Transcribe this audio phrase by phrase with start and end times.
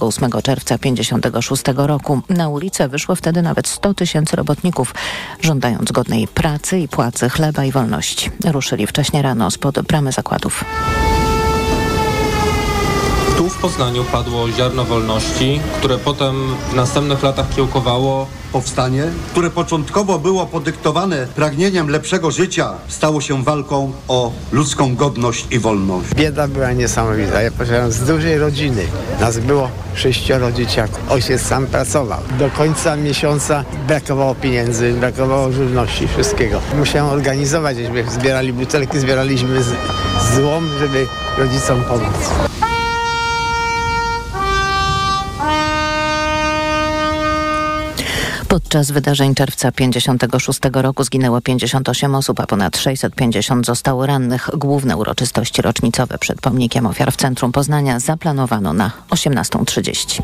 [0.00, 2.20] 8 czerwca 1956 roku.
[2.28, 4.94] Na ulicę wyszło wtedy nawet 100 tysięcy robotników,
[5.40, 8.30] żądając godnej pracy i płacy, chleba i wolności.
[8.44, 10.64] Ruszyli wcześniej rano spod bramy zakładów.
[13.40, 16.34] Tu w Poznaniu padło ziarno wolności, które potem
[16.70, 23.92] w następnych latach kiełkowało Powstanie, które początkowo było podyktowane pragnieniem lepszego życia, stało się walką
[24.08, 26.08] o ludzką godność i wolność.
[26.14, 27.42] Bieda była niesamowita.
[27.42, 28.82] Ja poszedłem z dużej rodziny.
[29.20, 30.98] Nas było sześcioro dzieciaków.
[31.08, 32.20] Ojciec sam pracował.
[32.38, 36.60] Do końca miesiąca brakowało pieniędzy, brakowało żywności, wszystkiego.
[36.78, 39.62] Musiałem organizować, żeśmy zbierali butelki, zbieraliśmy
[40.34, 41.06] złom, żeby
[41.38, 42.50] rodzicom pomóc.
[48.50, 54.50] Podczas wydarzeń czerwca 56 roku zginęło 58 osób, a ponad 650 zostało rannych.
[54.54, 60.22] Główne uroczystości rocznicowe przed pomnikiem ofiar w centrum Poznania zaplanowano na 18.30.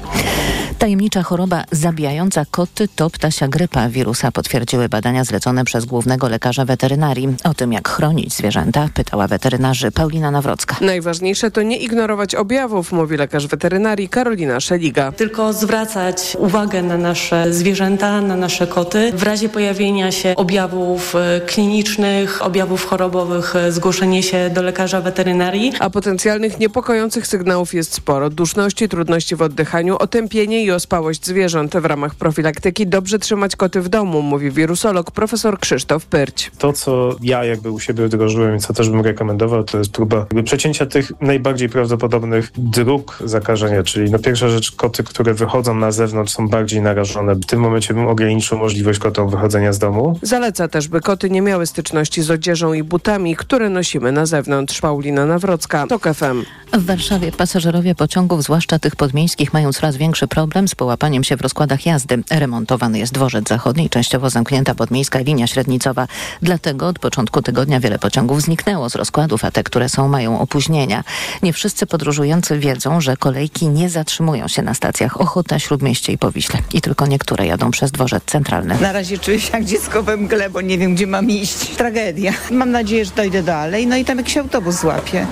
[0.79, 3.89] Tajemnicza choroba zabijająca koty to ptasia grypa.
[3.89, 7.29] Wirusa potwierdziły badania zlecone przez głównego lekarza weterynarii.
[7.45, 10.77] O tym, jak chronić zwierzęta, pytała weterynarzy Paulina Nawrocka.
[10.81, 15.13] Najważniejsze to nie ignorować objawów, mówi lekarz weterynarii Karolina Szeliga.
[15.13, 19.13] Tylko zwracać uwagę na nasze zwierzęta, na nasze koty.
[19.15, 25.73] W razie pojawienia się objawów e, klinicznych, objawów chorobowych, e, zgłoszenie się do lekarza weterynarii.
[25.81, 28.31] A potencjalnych niepokojących sygnałów jest sporo.
[28.31, 31.77] Duszności, trudności w oddychaniu, otępienie i ospałość zwierząt.
[31.77, 36.51] W ramach profilaktyki dobrze trzymać koty w domu, mówi wirusolog profesor Krzysztof Pyrć.
[36.59, 40.17] To, co ja jakby u siebie wdrożyłem i co też bym rekomendował, to jest próba
[40.17, 45.91] jakby przecięcia tych najbardziej prawdopodobnych dróg zakażenia, czyli no pierwsza rzecz, koty, które wychodzą na
[45.91, 47.35] zewnątrz są bardziej narażone.
[47.35, 50.19] W tym momencie bym ograniczył możliwość kotom wychodzenia z domu.
[50.23, 54.81] Zaleca też, by koty nie miały styczności z odzieżą i butami, które nosimy na zewnątrz.
[54.81, 56.45] Paulina Nawrocka, TOK FM.
[56.73, 61.41] W Warszawie pasażerowie pociągów, zwłaszcza tych podmiejskich, mają coraz większy problem z połapaniem się w
[61.41, 62.23] rozkładach jazdy.
[62.31, 66.09] Remontowany jest dworzec zachodni i częściowo zamknięta podmiejska linia średnicowa.
[66.43, 71.05] Dlatego od początku tygodnia wiele pociągów zniknęło z rozkładów, a te, które są, mają opóźnienia.
[71.43, 76.61] Nie wszyscy podróżujący wiedzą, że kolejki nie zatrzymują się na stacjach Ochota, Śródmieście i Powiśle.
[76.73, 78.77] I tylko niektóre jadą przez dworzec centralny.
[78.81, 81.77] Na razie czuję się jak dziecko we mgle, bo nie wiem, gdzie mam iść.
[81.77, 82.33] Tragedia.
[82.51, 85.27] Mam nadzieję, że dojdę dalej, no i tam jakiś autobus złapię.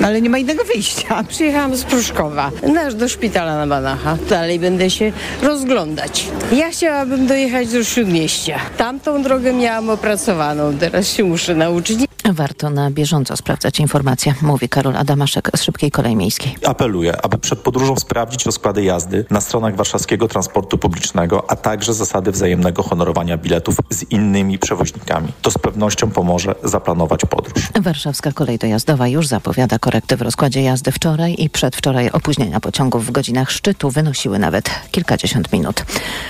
[0.00, 1.24] No ale nie ma innego wyjścia.
[1.28, 4.16] Przyjechałam z Pruszkowa, nasz do szpitala na Banacha.
[4.30, 6.26] Dalej będę się rozglądać.
[6.52, 8.60] Ja chciałabym dojechać do Śródmieścia.
[8.76, 11.98] Tamtą drogę miałam opracowaną, teraz się muszę nauczyć.
[12.28, 16.56] Warto na bieżąco sprawdzać informacje, mówi Karol Adamaszek z Szybkiej Kolei Miejskiej.
[16.66, 22.32] Apeluję, aby przed podróżą sprawdzić rozkłady jazdy na stronach warszawskiego transportu publicznego, a także zasady
[22.32, 25.32] wzajemnego honorowania biletów z innymi przewoźnikami.
[25.42, 27.68] To z pewnością pomoże zaplanować podróż.
[27.80, 33.10] Warszawska Kolej Dojazdowa już zapowiada korekty w rozkładzie jazdy wczoraj i przedwczoraj opóźnienia pociągów w
[33.10, 35.84] godzinach szczytu wynosiły nawet kilkadziesiąt minut.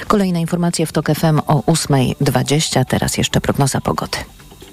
[0.09, 4.19] Kolejne informacje w TOK FM o 8.20, teraz jeszcze prognoza pogody.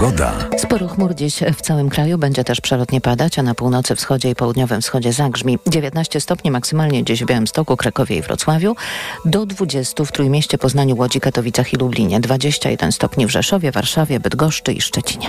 [0.00, 0.32] Pogoda.
[0.58, 2.18] Sporo chmur dziś w całym kraju.
[2.18, 5.58] Będzie też przelotnie padać, a na północy, wschodzie i południowym wschodzie zagrzmi.
[5.66, 8.76] 19 stopni maksymalnie gdzieś w Białymstoku, Krakowie i Wrocławiu.
[9.24, 12.20] Do 20 w Trójmieście, Poznaniu, Łodzi, Katowicach i Lublinie.
[12.20, 15.28] 21 stopni w Rzeszowie, Warszawie, Bydgoszczy i Szczecinie.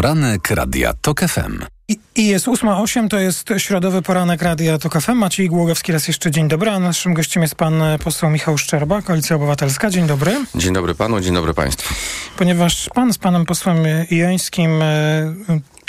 [0.00, 1.64] Poranek Radia TOK FM.
[1.88, 5.12] I, I jest 8.08, to jest środowy poranek Radia TOK FM.
[5.12, 9.36] Maciej Głogowski raz jeszcze dzień dobry, a naszym gościem jest pan poseł Michał Szczerba, Koalicja
[9.36, 9.90] Obywatelska.
[9.90, 10.44] Dzień dobry.
[10.54, 11.94] Dzień dobry panu, dzień dobry państwu.
[12.36, 13.76] Ponieważ pan z panem posłem
[14.10, 15.34] Jońskim e,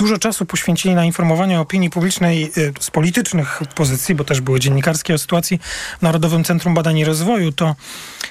[0.02, 5.14] dużo czasu poświęcili na informowanie opinii publicznej y, z politycznych pozycji, bo też były dziennikarskie
[5.14, 5.60] o sytuacji
[6.00, 7.76] w Narodowym Centrum Badań i Rozwoju, to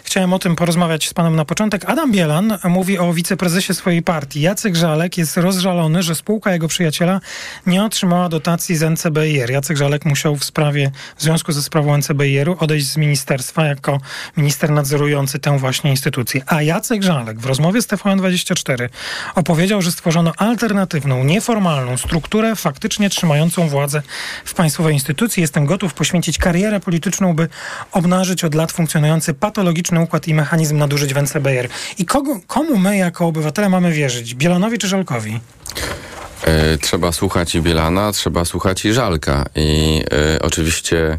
[0.05, 1.85] chciałem o tym porozmawiać z panem na początek.
[1.85, 4.41] Adam Bielan mówi o wiceprezesie swojej partii.
[4.41, 7.21] Jacek Żalek jest rozżalony, że spółka jego przyjaciela
[7.67, 9.51] nie otrzymała dotacji z NCBIR.
[9.51, 14.01] Jacek Żalek musiał w sprawie, w związku ze sprawą NCBIR-u odejść z ministerstwa jako
[14.37, 16.43] minister nadzorujący tę właśnie instytucję.
[16.47, 18.89] A Jacek Żalek w rozmowie z TVN24
[19.35, 24.03] opowiedział, że stworzono alternatywną, nieformalną formalną strukturę faktycznie trzymającą władzę
[24.45, 25.41] w państwowej instytucji.
[25.41, 27.49] Jestem gotów poświęcić karierę polityczną, by
[27.93, 31.69] obnażyć od lat funkcjonujący patologiczny układ i mechanizm nadużyć w NCBR.
[31.99, 34.35] I kogo, komu my jako obywatele mamy wierzyć?
[34.35, 35.41] Bielanowi czy Żalkowi?
[36.45, 39.45] E, trzeba słuchać i Bielana, trzeba słuchać i Żalka.
[39.55, 41.19] I e, oczywiście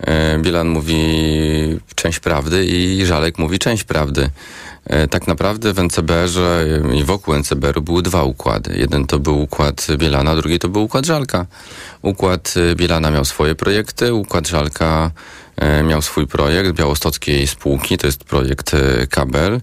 [0.00, 1.00] e, Bielan mówi
[1.94, 4.30] część prawdy i Żalek mówi część prawdy.
[4.88, 6.64] E, tak naprawdę w NCBR-ze
[6.94, 8.76] i wokół NCBR-u były dwa układy.
[8.78, 11.46] Jeden to był układ Bielana, drugi to był układ Żalka.
[12.02, 15.10] Układ e, Bielana miał swoje projekty, układ Żalka
[15.56, 18.72] e, miał swój projekt białostockiej spółki, to jest projekt
[19.10, 19.60] Kabel.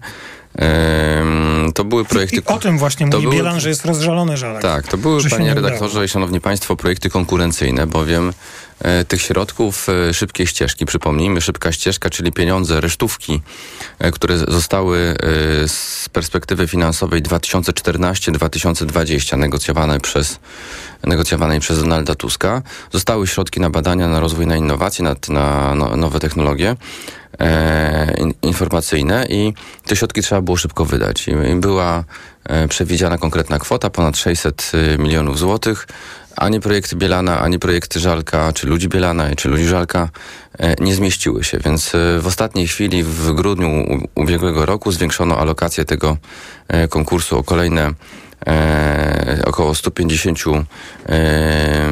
[1.74, 2.36] To były projekty...
[2.36, 4.62] I o tym właśnie mówi były- Bielan, że jest rozżalony Żalek.
[4.62, 5.66] tak, to były, panie udało.
[5.66, 8.32] redaktorze i szanowni państwo, projekty konkurencyjne, bowiem
[9.08, 13.42] tych środków e, szybkiej ścieżki, przypomnijmy, szybka ścieżka, czyli pieniądze, resztówki,
[13.98, 15.14] e, które zostały e,
[15.68, 20.38] z perspektywy finansowej 2014-2020 negocjowane przez,
[21.04, 22.62] negocjowanej przez Donalda Tuska,
[22.92, 26.76] zostały środki na badania, na rozwój, na innowacje, na, na no, nowe technologie
[27.38, 29.52] e, in, informacyjne i
[29.86, 31.28] te środki trzeba było szybko wydać.
[31.28, 32.04] I, była
[32.44, 35.86] e, przewidziana konkretna kwota, ponad 600 y, milionów złotych.
[36.36, 40.08] Ani projekt Bielana, ani projekt Żalka, czy ludzi Bielana, czy ludzi Żalka
[40.58, 43.68] e, nie zmieściły się, więc e, w ostatniej chwili, w grudniu
[44.14, 46.16] ubiegłego roku, zwiększono alokację tego
[46.68, 47.92] e, konkursu o kolejne
[48.46, 50.38] e, około 150
[51.08, 51.90] e,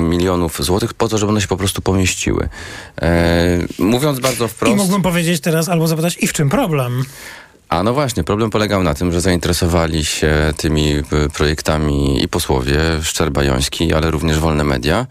[0.00, 2.48] milionów złotych po to, żeby one się po prostu pomieściły.
[3.02, 4.74] E, mówiąc bardzo wprost...
[4.74, 7.04] I mógłbym powiedzieć teraz albo zapytać, i w czym problem?
[7.68, 11.02] A no właśnie, problem polegał na tym, że zainteresowali się tymi y,
[11.34, 15.06] projektami i posłowie, Szczerba Joński, ale również wolne media.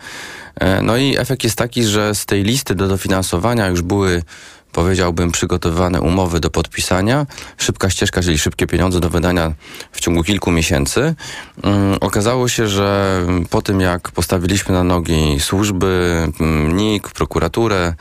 [0.55, 4.23] E, No i efekt jest taki, że z tej listy do dofinansowania już były
[4.71, 7.25] powiedziałbym, przygotowywane umowy do podpisania,
[7.57, 9.53] szybka ścieżka, czyli szybkie pieniądze do wydania
[9.91, 11.15] w ciągu kilku miesięcy.
[11.63, 13.19] Mm, Okazało się, że
[13.49, 17.95] po tym jak postawiliśmy na nogi służby, mm, NIK, prokuraturę, e,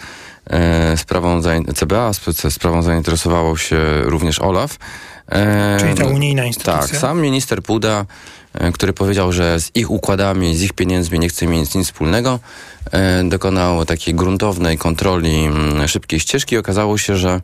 [0.96, 4.76] sprawą zain- CBA, sp- sprawą zainteresowało się również OLAF.
[5.29, 6.81] E, Czyli ta unijna instytucja.
[6.81, 8.06] Tak, sam minister Puda,
[8.55, 12.38] e, który powiedział, że z ich układami, z ich pieniędzmi nie chce mieć nic wspólnego,
[12.93, 16.56] e, dokonał takiej gruntownej kontroli mm, szybkiej ścieżki.
[16.58, 17.41] Okazało się, że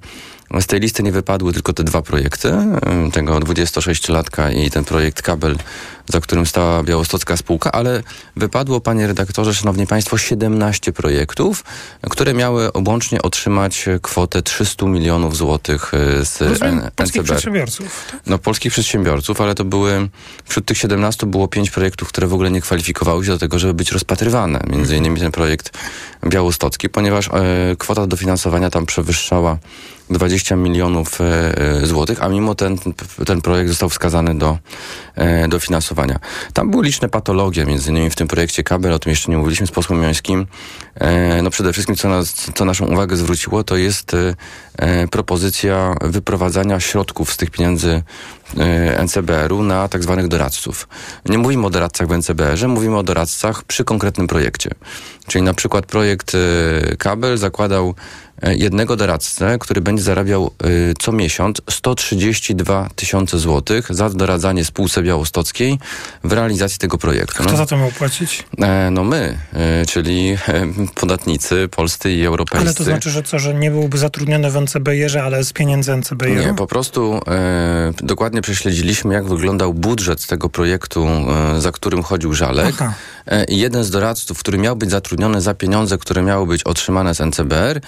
[0.60, 5.22] z tej listy nie wypadły tylko te dwa projekty, e, tego 26-latka i ten projekt
[5.22, 5.56] Kabel,
[6.08, 8.02] za którym stała białostocka spółka, ale
[8.36, 11.64] wypadło, panie redaktorze, szanowni państwo, 17 projektów,
[12.10, 18.06] które miały łącznie otrzymać kwotę 300 milionów złotych e, z Rozumiem, N- polskich przedsiębiorców.
[18.10, 18.20] tak?
[18.26, 20.08] No, polskich przedsiębiorców, ale to były,
[20.44, 23.74] wśród tych 17 było 5 projektów, które w ogóle nie kwalifikowały się do tego, żeby
[23.74, 24.60] być rozpatrywane.
[24.70, 25.78] Między innymi ten projekt
[26.26, 27.32] białostocki, ponieważ e,
[27.78, 29.58] kwota dofinansowania tam przewyższała
[30.10, 31.24] 20 milionów e,
[31.58, 32.76] e, złotych, a mimo ten,
[33.26, 34.58] ten projekt został wskazany do,
[35.14, 36.18] e, do finansowania.
[36.52, 39.66] Tam były liczne patologie, między innymi w tym projekcie kabel, o tym jeszcze nie mówiliśmy
[39.66, 40.46] z posłem Jońskim.
[41.42, 44.16] No przede wszystkim, co, nas, co naszą uwagę zwróciło, to jest
[45.10, 48.02] propozycja wyprowadzania środków z tych pieniędzy
[49.02, 50.88] NCBR-u na tak zwanych doradców.
[51.26, 54.70] Nie mówimy o doradcach w NCBR-ze, mówimy o doradcach przy konkretnym projekcie.
[55.26, 56.36] Czyli na przykład projekt
[56.98, 57.94] kabel zakładał
[58.42, 65.78] jednego doradcę, który będzie zarabiał e, co miesiąc 132 tysiące złotych za doradzanie spółce białostockiej
[66.24, 67.42] w realizacji tego projektu.
[67.42, 68.44] Kto za to miał płacić?
[68.58, 70.38] E, No my, e, czyli e,
[70.94, 72.66] podatnicy polscy i europejscy.
[72.68, 76.46] Ale to znaczy, że co, że nie byłby zatrudniony w NCBR-ze, ale z pieniędzy NCBR?
[76.46, 82.32] Nie, po prostu e, dokładnie prześledziliśmy, jak wyglądał budżet tego projektu, e, za którym chodził
[82.34, 82.76] Żalek.
[83.26, 87.14] E, I jeden z doradców, który miał być zatrudniony za pieniądze, które miały być otrzymane
[87.14, 87.80] z NCBR,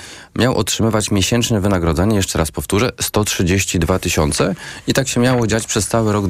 [0.43, 4.55] miał otrzymywać miesięczne wynagrodzenie, jeszcze raz powtórzę, 132 tysiące.
[4.87, 6.29] I tak się miało dziać przez cały rok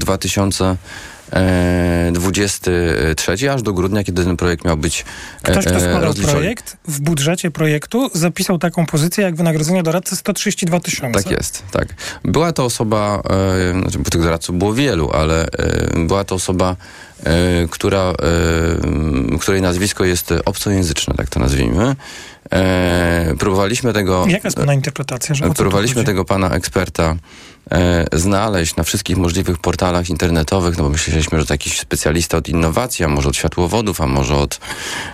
[2.13, 5.05] 2023, aż do grudnia, kiedy ten projekt miał być
[5.43, 6.33] e, Ktoś, kto e, składał rozliczony.
[6.35, 11.23] projekt, w budżecie projektu zapisał taką pozycję jak wynagrodzenie doradcy 132 tysiące.
[11.23, 11.89] Tak jest, tak.
[12.25, 13.23] Była to osoba,
[13.71, 16.77] e, znaczy, bo tych doradców było wielu, ale e, była to osoba,
[17.25, 17.33] e,
[17.71, 18.01] która,
[19.33, 21.97] e, której nazwisko jest obcojęzyczne, tak to nazwijmy.
[22.53, 24.25] E, próbowaliśmy tego...
[24.29, 25.35] Jaka jest pana interpretacja?
[25.35, 27.17] Że Próbowaliśmy tego pana eksperta
[27.71, 30.91] e, znaleźć na wszystkich możliwych portalach internetowych, no bo
[31.23, 34.61] myśleliśmy, że to jakiś specjalista od innowacji, a może od światłowodów, a może od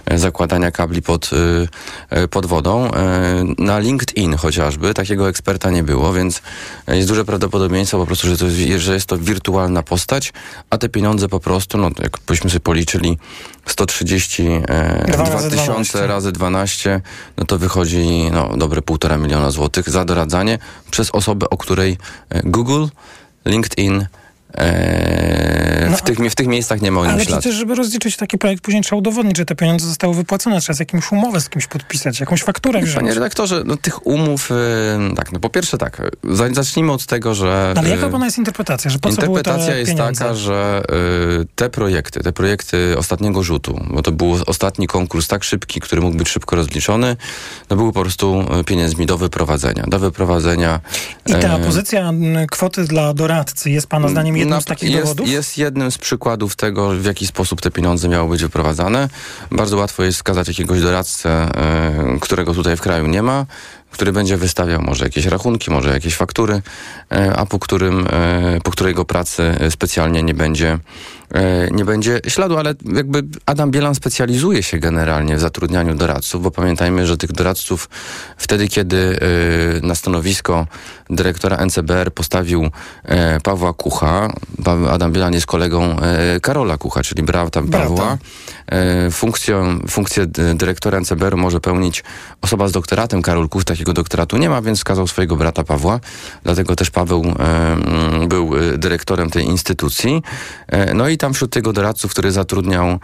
[0.07, 2.91] e, zakładania kabli pod, e, e, pod wodą.
[2.91, 6.43] E, na LinkedIn chociażby takiego eksperta nie było, więc
[6.89, 10.33] jest duże prawdopodobieństwo po prostu, że, to jest, że jest to wirtualna postać,
[10.71, 13.19] a te pieniądze po prostu, no jakbyśmy sobie policzyli
[13.67, 16.07] 132 Dwa razy tysiące 12.
[16.07, 17.01] razy 12,
[17.37, 20.59] no to wychodzi no, dobre półtora miliona złotych za doradzanie
[20.91, 21.99] przez osobę, o której
[22.45, 22.87] Google,
[23.45, 24.07] LinkedIn,
[25.95, 27.41] E, w, tych, w tych miejscach nie ma o nim Ale śladu.
[27.41, 30.61] przecież, żeby rozliczyć taki projekt, później trzeba udowodnić, że te pieniądze zostały wypłacone.
[30.61, 32.95] Trzeba z jakimś umowę z kimś podpisać, jakąś fakturę wziąć.
[32.97, 37.35] Panie redaktorze, no tych umów, e, tak, no po pierwsze tak, za- zacznijmy od tego,
[37.35, 37.75] że...
[37.77, 40.25] Ale jaka e, pana jest interpretacja, że po co Interpretacja te jest pieniądze?
[40.25, 40.83] taka, że
[41.43, 46.03] y, te projekty, te projekty ostatniego rzutu, bo to był ostatni konkurs tak szybki, który
[46.03, 47.17] mógł być szybko rozliczony,
[47.71, 49.85] no były po prostu y, pieniędzmi do wyprowadzenia.
[49.87, 50.81] Do wyprowadzenia.
[51.27, 54.91] I ta e, pozycja m, kwoty dla doradcy jest pana zdaniem jednym na- z takich
[54.91, 55.29] jest, dowodów?
[55.29, 59.09] Jest jednym z przykładów tego, w jaki sposób te pieniądze miały być wyprowadzane.
[59.51, 63.47] Bardzo łatwo jest wskazać jakiegoś doradcę, e, którego tutaj w kraju nie ma,
[63.91, 66.63] który będzie wystawiał może jakieś rachunki, może jakieś faktury,
[67.13, 70.79] e, a po którym, e, po której jego pracy specjalnie nie będzie,
[71.35, 76.51] e, nie będzie śladu, ale jakby Adam Bielan specjalizuje się generalnie w zatrudnianiu doradców, bo
[76.51, 77.89] pamiętajmy, że tych doradców
[78.37, 79.19] wtedy, kiedy
[79.83, 80.67] na stanowisko
[81.11, 82.71] dyrektora NCBR postawił
[83.43, 84.33] Pawła Kucha,
[84.91, 85.97] Adam Bielan jest kolegą
[86.43, 88.19] Karola Kucha, czyli brata Pawła.
[88.73, 92.05] E, funkcję, funkcję dyrektora NCBR może pełnić
[92.43, 93.23] osoba z doktoratem.
[93.23, 96.01] Karol Kuch takiego doktoratu nie ma, więc skazał swojego brata Pawła.
[96.45, 100.23] Dlatego też Paweł e, był e, dyrektorem tej instytucji.
[100.95, 102.99] No i tam wśród tego doradców, który zatrudniał,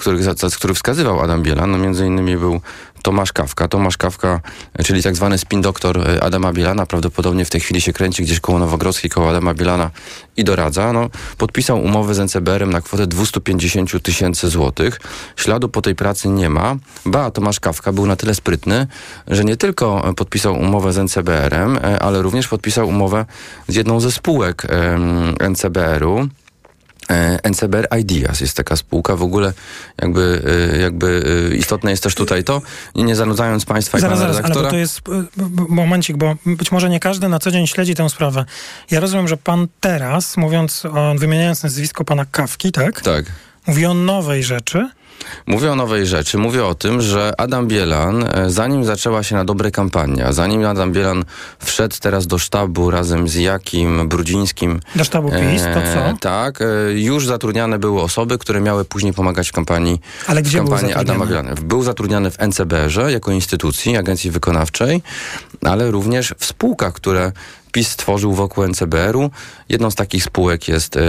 [0.00, 0.26] których,
[0.56, 2.60] który wskazywał Adam Bielan, no między innymi był
[3.06, 3.68] Tomasz Kawka.
[3.68, 4.40] Tomasz Kawka,
[4.74, 8.22] e, czyli tak zwany spin doktor e, Adama Bielana, prawdopodobnie w tej chwili się kręci
[8.22, 9.90] gdzieś koło Nowogrodzkiej, koło Adama Bielana
[10.36, 10.92] i doradza.
[10.92, 15.00] No, podpisał umowę z NCBR-em na kwotę 250 tysięcy złotych.
[15.36, 16.76] Śladu po tej pracy nie ma.
[17.04, 18.86] Ba, Tomasz Kawka był na tyle sprytny,
[19.28, 23.26] że nie tylko e, podpisał umowę z NCBR-em, ale również podpisał umowę
[23.68, 24.66] z jedną ze spółek
[25.50, 26.28] NCBR-u.
[27.10, 29.16] E, NCBR Ideas jest taka spółka.
[29.16, 29.52] W ogóle
[30.02, 30.42] jakby,
[30.74, 32.62] e, jakby e, istotne jest też tutaj to,
[32.94, 34.70] nie zanudzając Państwa i Zaraz, Pana zaraz, ale redaktora.
[34.70, 35.00] to jest
[35.68, 38.44] momencik, bo być może nie każdy na co dzień śledzi tę sprawę.
[38.90, 40.82] Ja rozumiem, że pan teraz, mówiąc,
[41.18, 43.00] wymieniając nazwisko pana Kawki, tak?
[43.00, 43.24] Tak.
[43.66, 44.90] Mówi o nowej rzeczy.
[45.46, 46.38] Mówię o nowej rzeczy.
[46.38, 50.92] Mówię o tym, że Adam Bielan, e, zanim zaczęła się na dobre kampania, zanim Adam
[50.92, 51.24] Bielan
[51.64, 54.80] wszedł teraz do sztabu razem z Jakim Brudzińskim.
[54.96, 56.18] Do sztabu PiS, to co?
[56.20, 60.62] tak, e, już zatrudniane były osoby, które miały później pomagać w kampanii, Ale gdzie w
[60.62, 61.48] był kampanii Adama zatrudniony?
[61.48, 61.68] Bielana.
[61.68, 65.02] Był zatrudniany w NCBR-ze jako instytucji, agencji wykonawczej,
[65.62, 67.32] ale również w spółkach, które
[67.76, 69.30] PiS stworzył wokół NCBR-u.
[69.68, 71.00] Jedną z takich spółek jest e,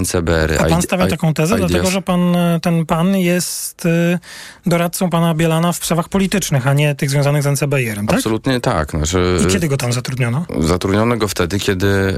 [0.00, 0.54] NCBR.
[0.60, 4.18] A pan stawia taką tezę, dlatego że pan, y, ten pan jest y,
[4.66, 8.16] doradcą pana Bielana w sprawach politycznych, a nie tych związanych z NCBR-em, tak?
[8.16, 8.90] Absolutnie tak.
[8.90, 10.44] Znaczy, I kiedy go tam zatrudniono?
[10.60, 12.14] Zatrudniono go wtedy, kiedy,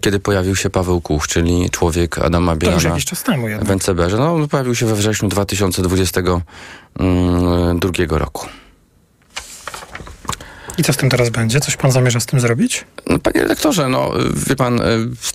[0.00, 3.68] kiedy pojawił się Paweł Kuch, czyli człowiek Adama To już Bielana jakiś czas temu jednak.
[3.68, 4.18] w NCBR.
[4.18, 8.46] No, pojawił się we wrześniu 2022 roku.
[10.78, 11.60] I co z tym teraz będzie?
[11.60, 12.84] Coś pan zamierza z tym zrobić?
[13.06, 14.12] No, panie redaktorze, no
[14.48, 14.80] wie pan...
[14.80, 14.82] y,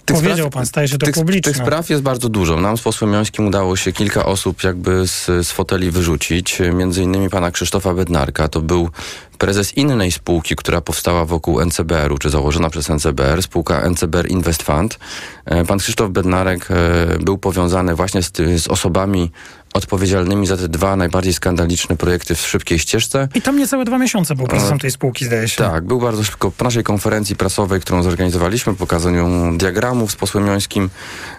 [0.05, 1.53] Tych Powiedział pan, staje się to tych, publiczne.
[1.53, 2.61] Tych spraw jest bardzo dużo.
[2.61, 6.59] Nam z posłem Jońskim udało się kilka osób jakby z, z foteli wyrzucić.
[6.73, 8.47] Między innymi pana Krzysztofa Bednarka.
[8.47, 8.89] To był
[9.37, 14.99] prezes innej spółki, która powstała wokół NCBR-u, czy założona przez NCBR, spółka NCBR Invest Fund.
[15.45, 16.75] E, Pan Krzysztof Bednarek e,
[17.19, 19.31] był powiązany właśnie z, z osobami
[19.75, 23.27] odpowiedzialnymi za te dwa najbardziej skandaliczne projekty w szybkiej ścieżce.
[23.35, 25.57] I tam niecałe dwa miesiące był prezesem tej spółki, zdaje się.
[25.57, 26.51] Tak, był bardzo szybko.
[26.51, 30.89] Po naszej konferencji prasowej, którą zorganizowaliśmy, po pokazaniu diagramów z posłem Jońskim,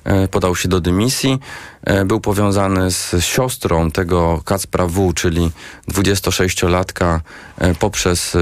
[0.05, 1.39] e, podał się do dymisji.
[1.87, 5.51] E, był powiązany z siostrą tego Kacpra W., czyli
[5.93, 7.21] 26-latka,
[7.59, 8.39] e, poprzez e,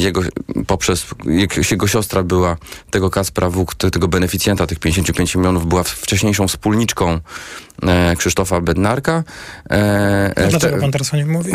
[0.00, 0.20] jego,
[0.66, 1.06] poprzez
[1.70, 2.56] jego siostra była
[2.90, 7.20] tego Kacpra W., te- tego beneficjenta tych 55 milionów, była w- wcześniejszą wspólniczką
[8.18, 9.24] Krzysztofa Bednarka.
[9.70, 11.52] E, dlaczego pan teraz o nim mówi?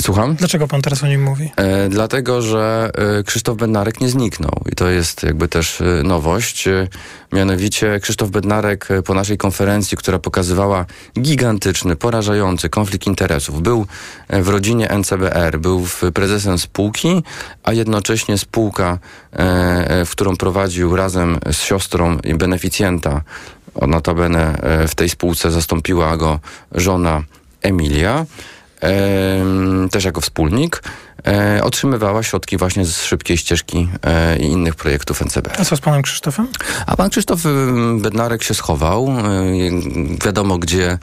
[0.00, 0.34] Słucham?
[0.34, 1.50] Dlaczego pan teraz o nim mówi?
[1.56, 6.68] E, dlatego, że e, Krzysztof Bednarek nie zniknął i to jest jakby też e, nowość.
[6.68, 6.88] E,
[7.32, 10.86] mianowicie Krzysztof Bednarek e, po naszej konferencji, która pokazywała
[11.20, 13.86] gigantyczny, porażający konflikt interesów, był
[14.28, 17.22] e, w rodzinie NCBR, był prezesem spółki,
[17.62, 18.98] a jednocześnie spółka,
[20.06, 23.22] w którą prowadził razem z siostrą beneficjenta,
[23.88, 24.58] notabene
[24.88, 26.40] w tej spółce zastąpiła go
[26.72, 27.22] żona
[27.62, 28.26] Emilia em,
[29.90, 30.82] też jako wspólnik,
[31.26, 35.52] e, otrzymywała środki właśnie z szybkiej ścieżki e, i innych projektów NCBR.
[35.58, 36.48] A co z panem Krzysztofem?
[36.86, 39.08] A pan Krzysztof ym, Bednarek się schował.
[39.08, 39.70] Y,
[40.24, 40.98] Wiadomo, gdzie,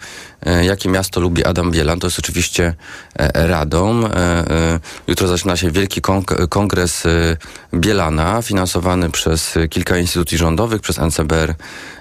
[0.47, 1.99] y, jakie miasto lubi Adam Bielan.
[1.99, 2.75] To jest oczywiście
[3.15, 4.05] e, Radom.
[4.05, 7.37] E, e, Jutro zaczyna się wielki kong- kongres y,
[7.73, 11.55] Bielana, finansowany przez y, kilka instytucji rządowych, przez NCBR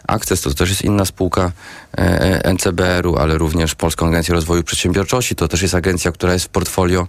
[0.08, 1.52] Access, to też jest inna spółka
[1.98, 2.00] e,
[2.44, 5.34] e, NCBR-u, ale również Polską Agencję Rozwoju Przedsiębiorczości.
[5.36, 7.06] To też jest agencja, która jest w portfolio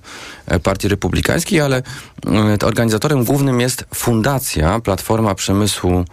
[0.48, 1.82] e, Partii Republikańskiej, ale
[2.62, 6.06] y, organizatorem głównym jest Fundacja Platforma Przemysłu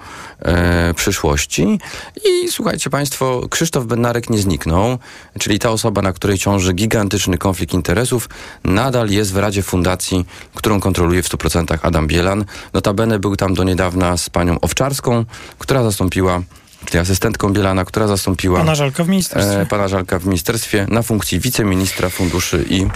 [0.43, 1.79] e, Przyszłości.
[2.25, 4.99] I słuchajcie Państwo, Krzysztof Bednarek nie zniknął,
[5.39, 8.29] czyli ta osoba, na której ciąży gigantyczny konflikt interesów,
[8.65, 12.45] nadal jest w Radzie Fundacji, którą kontroluje w 100% Adam Bielan.
[12.73, 15.25] Notabene był tam do niedawna z panią Owczarską,
[15.59, 16.43] która zastąpiła
[16.85, 19.61] czyli asystentką Bielana, która zastąpiła Pana Żalka w ministerstwie.
[19.61, 22.87] E, pana Żalka w ministerstwie na funkcji wiceministra funduszy i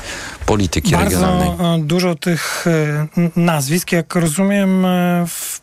[0.46, 1.80] polityki Bardzo regionalnej.
[1.82, 3.06] e, dużo tych e,
[3.36, 5.60] nazwisk, jak rozumiem, e, w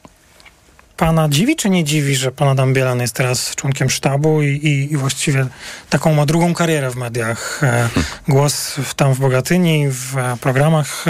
[0.98, 4.94] Pana dziwi czy nie dziwi, że Pan Adam Bielan jest teraz członkiem sztabu i, i,
[4.94, 5.48] i właściwie
[5.90, 7.60] taką ma drugą karierę w mediach.
[7.64, 7.90] E,
[8.28, 11.06] Głos w, tam w Bogatyni, w programach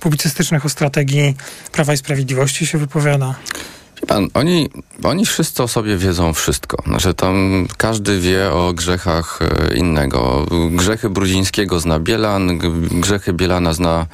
[0.00, 1.34] publicystycznych o strategii
[1.72, 3.34] Prawa i Sprawiedliwości się wypowiada.
[4.06, 4.68] Pan, oni,
[5.02, 6.82] oni wszyscy o sobie wiedzą wszystko.
[6.86, 10.46] Znaczy tam każdy wie o grzechach e, innego.
[10.70, 12.58] Grzechy Brudzińskiego zna Bielan,
[13.00, 14.06] grzechy Bielana zna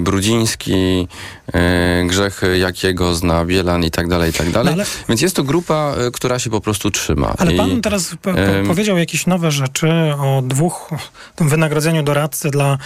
[0.00, 1.08] Brudziński,
[1.54, 4.66] e, grzechy Jakiego zna Bielan i tak dalej, i tak dalej.
[4.76, 7.34] No ale- Więc jest to grupa, e, która się po prostu trzyma.
[7.38, 10.90] Ale I, pan teraz po, po, powiedział jakieś nowe rzeczy o dwóch,
[11.36, 12.78] tym wynagrodzeniu doradcy dla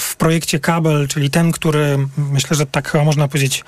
[0.00, 3.64] w projekcie Kabel, czyli ten, który myślę, że tak chyba można powiedzieć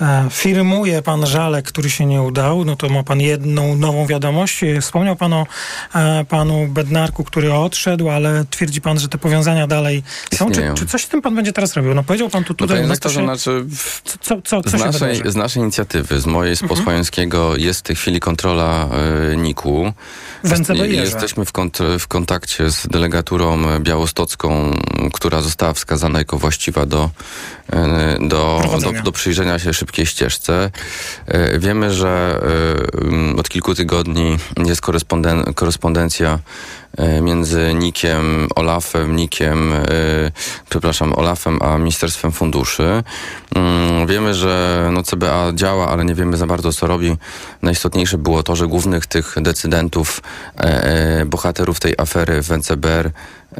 [0.00, 4.64] e, firmuje pan Żalek, który się nie udał, no to ma pan jedną nową wiadomość.
[4.64, 5.46] E, Wspomniał pan o
[5.94, 10.02] e, panu Bednarku, który odszedł, ale twierdzi pan, że te powiązania dalej
[10.34, 10.50] są.
[10.50, 11.94] Czy, czy coś z tym pan będzie teraz robił?
[11.94, 15.22] No powiedział pan tu No tutaj, to się, znaczy w- co, co, co z, naszej,
[15.32, 16.78] z naszej inicjatywy, z mojej, z Mhm.
[16.78, 18.88] Posłańskiego jest w tej chwili kontrola
[19.32, 19.92] e, NIK-u.
[21.04, 24.72] Jesteśmy w, kont- w kontakcie z delegaturą białostocką,
[25.12, 27.10] która została wskazana jako właściwa do,
[27.72, 30.70] e, do, do, do przyjrzenia się szybkiej ścieżce.
[31.26, 32.40] E, Wiemy, że
[33.38, 34.36] od kilku tygodni
[34.66, 36.38] jest koresponden- korespondencja
[37.22, 39.84] między NIK-iem, OLAF-em, NIK-iem, e,
[40.70, 43.02] przepraszam, OLAF-em, a Ministerstwem Funduszy.
[43.54, 47.16] Mm, Wiemy, że no, CBA działa, ale nie wiemy za bardzo, co robi.
[47.62, 50.20] Najistotniejsze było to, że głównych tych decydentów,
[50.58, 50.84] e,
[51.20, 53.10] e, bohaterów tej afery w NCBR,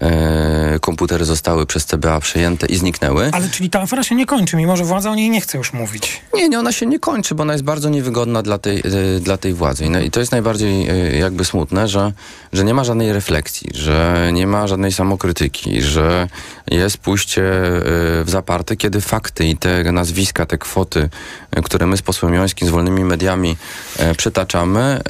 [0.00, 3.30] e, komputery zostały przez CBA przejęte i zniknęły.
[3.32, 5.72] Ale czyli ta afera się nie kończy, mimo że władza o niej nie chce już
[5.72, 6.20] mówić.
[6.34, 9.36] Nie, nie, ona się nie kończy, bo ona jest bardzo niewygodna dla tej, e, dla
[9.36, 9.84] tej władzy.
[9.84, 12.12] I, no, I to jest najbardziej e, jakby smutne, że,
[12.52, 16.28] że nie ma żadnej refleksji, że nie ma żadnej samokrytyki, że
[16.70, 17.82] jest pójście e,
[18.24, 21.08] w zaparte, kiedy fakty i te nazwiska, te kwoty,
[21.50, 23.56] e, które my z posłem Jońskim, z wolnymi mediami
[23.98, 25.00] e, przytaczamy,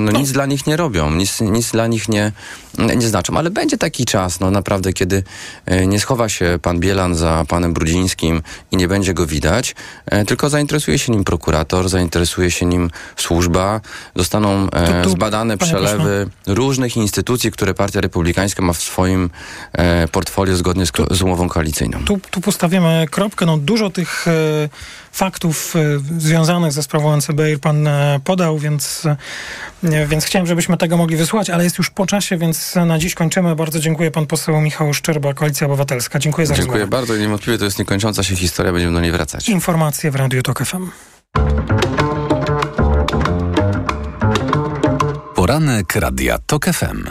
[0.00, 2.32] no nic dla nich nie robią, nic, nic dla nich nie,
[2.78, 3.36] nie znaczą.
[3.36, 5.22] Ale będzie taki czas, no naprawdę, kiedy
[5.86, 9.74] nie schowa się pan Bielan za panem Brudzińskim i nie będzie go widać,
[10.26, 13.80] tylko zainteresuje się nim prokurator, zainteresuje się nim służba,
[14.16, 14.68] zostaną
[15.06, 19.30] zbadane przelewy różnych instytucji, które Partia Republikańska ma w swoim
[19.72, 22.04] e, portfolio zgodnie z, z umową koalicyjną.
[22.04, 23.46] Tu, tu postawimy kropkę.
[23.46, 24.68] No, dużo tych e,
[25.12, 25.80] faktów e,
[26.20, 29.06] związanych ze sprawą NCBR pan e, podał, więc,
[29.82, 33.14] e, więc chciałem, żebyśmy tego mogli wysłuchać, ale jest już po czasie, więc na dziś
[33.14, 33.56] kończymy.
[33.56, 36.18] Bardzo dziękuję pan poseł Michał Szczerba, Koalicja Obywatelska.
[36.18, 37.00] Dziękuję za Dziękuję rozmowę.
[37.00, 39.48] bardzo i niewątpliwie to jest niekończąca się historia, będziemy do niej wracać.
[39.48, 40.90] Informacje w Radiu Tok FM.
[45.34, 47.10] Poranek Radia TOK FM.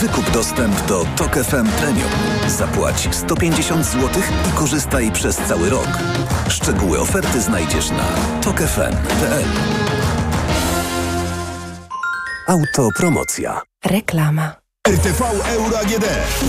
[0.00, 2.10] Wykup dostęp do TOK FM Premium.
[2.48, 5.88] Zapłać 150 zł i korzystaj przez cały rok.
[6.48, 8.08] Szczegóły oferty znajdziesz na
[8.42, 9.44] tokefm.pl.
[12.48, 13.60] Autopromocja.
[13.84, 14.67] Reklama.
[14.88, 16.04] RTV Euro AGD.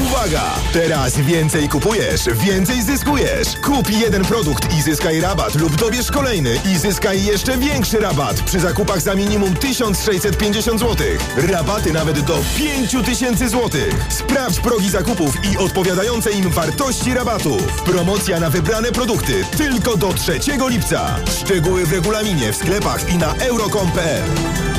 [0.05, 0.43] Uwaga!
[0.73, 3.47] Teraz więcej kupujesz, więcej zyskujesz.
[3.63, 8.59] Kup jeden produkt i zyskaj rabat lub dobierz kolejny i zyskaj jeszcze większy rabat przy
[8.59, 11.07] zakupach za minimum 1650 zł.
[11.37, 13.69] Rabaty nawet do 5000 zł.
[14.09, 17.81] Sprawdź progi zakupów i odpowiadające im wartości rabatów.
[17.83, 21.15] Promocja na wybrane produkty tylko do 3 lipca.
[21.39, 24.78] Szczegóły w regulaminie w sklepach i na euro.com.pl.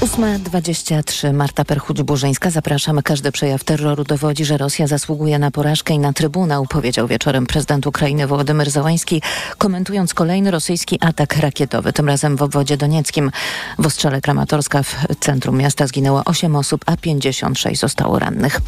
[0.00, 2.50] 8.23 Marta Perchuć-Burzyńska.
[2.50, 3.02] Zapraszamy.
[3.02, 7.86] Każdy przejaw terroru dowodzi, że Rosja zasługuje na porażkę i na trybunał, powiedział wieczorem prezydent
[7.86, 9.22] Ukrainy Wołodymyr Załański,
[9.58, 13.30] komentując kolejny rosyjski atak rakietowy, tym razem w obwodzie donieckim.
[13.78, 18.60] W ostrzale Kramatorska w centrum miasta zginęło 8 osób, a 56 zostało rannych.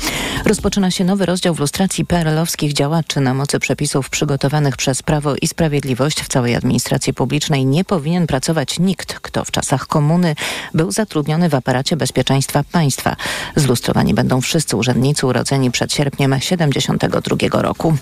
[0.45, 5.47] Rozpoczyna się nowy rozdział w lustracji PRL-owskich działaczy na mocy przepisów przygotowanych przez Prawo i
[5.47, 6.21] Sprawiedliwość.
[6.23, 10.35] W całej administracji publicznej nie powinien pracować nikt, kto w czasach komuny
[10.75, 13.17] był zatrudniony zatrudniony w aparacie bezpieczeństwa państwa.
[13.57, 17.97] Zlustrowani będą wszyscy urzędnicy urodzeni przed sierpniem 72 roku.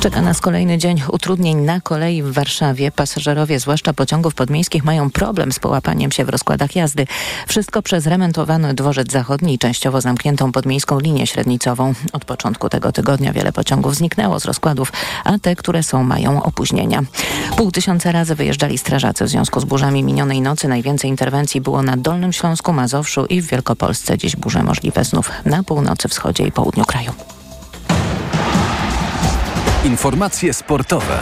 [0.00, 2.90] Czeka nas kolejny dzień utrudnień na kolei w Warszawie.
[2.90, 7.06] Pasażerowie, zwłaszcza pociągów podmiejskich, mają problem z połapaniem się w rozkładach jazdy.
[7.46, 11.94] Wszystko przez remontowany dworzec zachodni i częściowo zamkniętą podmiejską linię średnicową.
[12.12, 14.92] Od początku tego tygodnia wiele pociągów zniknęło z rozkładów,
[15.24, 17.02] a te, które są, mają opóźnienia.
[17.56, 20.68] Pół tysiąca razy wyjeżdżali strażacy w związku z burzami minionej nocy.
[20.68, 24.18] Najwięcej interwencji było na Dolnym Śląsku, Śląsku, Mazowszu i w Wielkopolsce.
[24.18, 27.12] Dziś burze możliwe znów na północy, wschodzie i południu kraju.
[29.84, 31.18] Informacje sportowe.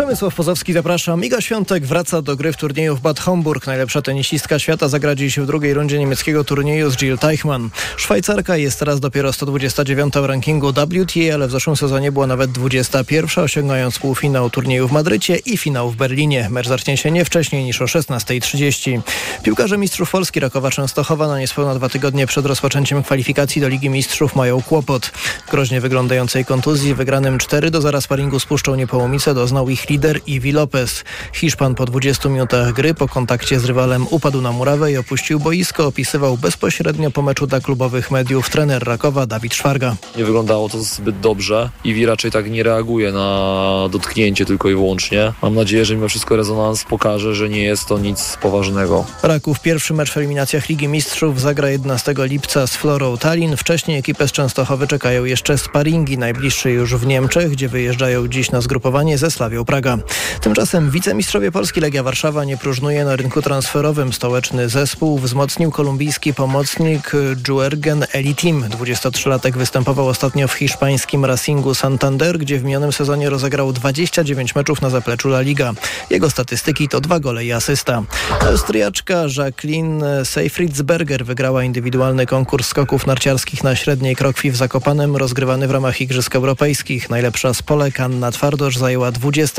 [0.00, 1.24] Przemysław Pozowski, zapraszam.
[1.24, 3.66] Iga Świątek wraca do gry w turnieju w Bad Homburg.
[3.66, 7.70] Najlepsza tenisistka świata zagra dziś w drugiej rundzie niemieckiego turnieju z Jill Teichmann.
[7.96, 13.44] Szwajcarka jest teraz dopiero 129 w rankingu WTA, ale w zeszłym sezonie była nawet 21,
[13.44, 16.48] osiągając półfinał turnieju w Madrycie i finał w Berlinie.
[16.50, 19.00] Mecz zacznie się nie wcześniej niż o 16.30.
[19.42, 24.36] Piłkarze Mistrzów Polski Rakowa Częstochowa na niespełna dwa tygodnie przed rozpoczęciem kwalifikacji do Ligi Mistrzów
[24.36, 25.10] mają kłopot.
[25.50, 30.52] Groźnie wyglądającej kontuzji wygranym 4 do 0 sparingu z Puszczą Niepołomice doznał ich lider Iwi
[30.52, 31.04] Lopez.
[31.32, 35.86] Hiszpan po 20 minutach gry po kontakcie z rywalem upadł na murawę i opuścił boisko.
[35.86, 39.96] Opisywał bezpośrednio po meczu dla klubowych mediów trener Rakowa Dawid Szwarga.
[40.16, 41.70] Nie wyglądało to zbyt dobrze.
[41.84, 45.32] Iwi raczej tak nie reaguje na dotknięcie tylko i wyłącznie.
[45.42, 49.06] Mam nadzieję, że mimo wszystko rezonans pokaże, że nie jest to nic poważnego.
[49.22, 53.56] Raków pierwszy mecz w eliminacjach Ligi Mistrzów zagra 11 lipca z Florą Tallinn.
[53.56, 58.60] Wcześniej ekipę z Częstochowy czekają jeszcze sparingi, najbliższe już w Niemczech, gdzie wyjeżdżają dziś na
[58.60, 60.02] zgrupowanie ze Slawią Praga.
[60.40, 64.12] Tymczasem wicemistrzowie Polski Legia Warszawa nie próżnuje na rynku transferowym.
[64.12, 67.12] Stołeczny zespół wzmocnił kolumbijski pomocnik
[67.48, 68.64] Juergen Elitim.
[68.64, 74.90] 23-latek występował ostatnio w hiszpańskim Racingu Santander, gdzie w minionym sezonie rozegrał 29 meczów na
[74.90, 75.72] zapleczu La Liga.
[76.10, 78.02] Jego statystyki to dwa gole i asysta.
[78.40, 85.70] Austriaczka Jacqueline Seyfriedzberger wygrała indywidualny konkurs skoków narciarskich na średniej krokwi w Zakopanem, rozgrywany w
[85.70, 87.10] ramach Igrzysk Europejskich.
[87.10, 89.12] Najlepsza z Polek Anna Twardosz zajęła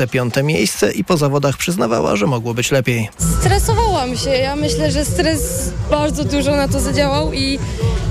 [0.06, 3.08] 25 miejsce i po zawodach przyznawała, że mogło być lepiej.
[3.40, 4.30] Stresowałam się.
[4.30, 7.58] Ja myślę, że stres bardzo dużo na to zadziałał i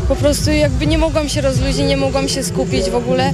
[0.08, 3.34] po prostu jakby nie mogłam się rozluźnić, nie mogłam się skupić w ogóle.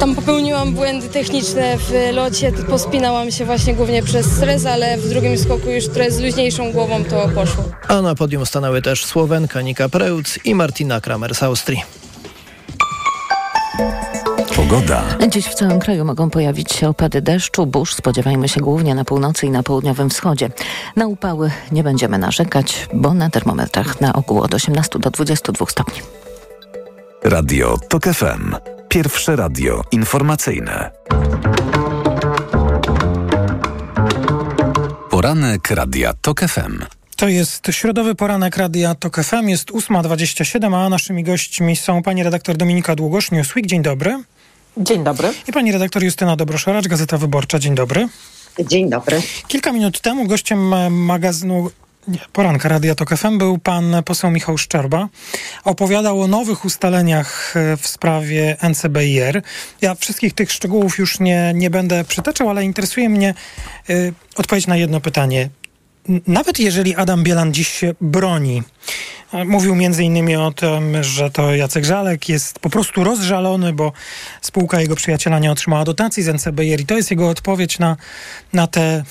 [0.00, 5.38] Tam popełniłam błędy techniczne w locie, pospinałam się właśnie głównie przez stres, ale w drugim
[5.38, 7.64] skoku już trochę z luźniejszą głową to poszło.
[7.88, 11.82] A na podium stanęły też Słowenka Nika Preutz i Martina Kramer z Austrii.
[14.68, 15.04] Pogoda.
[15.28, 17.94] Dziś w całym kraju mogą pojawić się opady deszczu, burz.
[17.94, 20.50] Spodziewajmy się głównie na północy i na południowym wschodzie.
[20.96, 26.00] Na upały nie będziemy narzekać, bo na termometrach na ogół od 18 do 22 stopni.
[27.24, 28.54] Radio TOK FM.
[28.88, 30.90] Pierwsze radio informacyjne.
[35.10, 36.84] Poranek Radia TOK FM.
[37.16, 39.48] To jest środowy poranek Radia TOK FM.
[39.48, 43.66] Jest 8.27, a naszymi gośćmi są pani redaktor Dominika Długosz, Newsweek.
[43.66, 44.18] Dzień dobry.
[44.76, 45.32] Dzień dobry.
[45.48, 47.58] I pani redaktor Justyna Dobroszoracz, Gazeta Wyborcza.
[47.58, 48.08] Dzień dobry.
[48.58, 49.22] Dzień dobry.
[49.48, 51.70] Kilka minut temu gościem magazynu
[52.08, 55.08] nie, poranka Radia Tok FM był pan poseł Michał Szczerba.
[55.64, 59.42] Opowiadał o nowych ustaleniach e, w sprawie NCBIR.
[59.80, 63.34] Ja wszystkich tych szczegółów już nie, nie będę przytaczał, ale interesuje mnie
[63.90, 65.48] y, odpowiedź na jedno pytanie.
[66.26, 68.62] Nawet jeżeli Adam Bielan dziś się broni,
[69.44, 73.92] Mówił między innymi o tym, że to Jacek Żalek jest po prostu rozżalony, bo
[74.40, 77.96] spółka jego przyjaciela nie otrzymała dotacji z NCBR i to jest jego odpowiedź na,
[78.52, 79.04] na te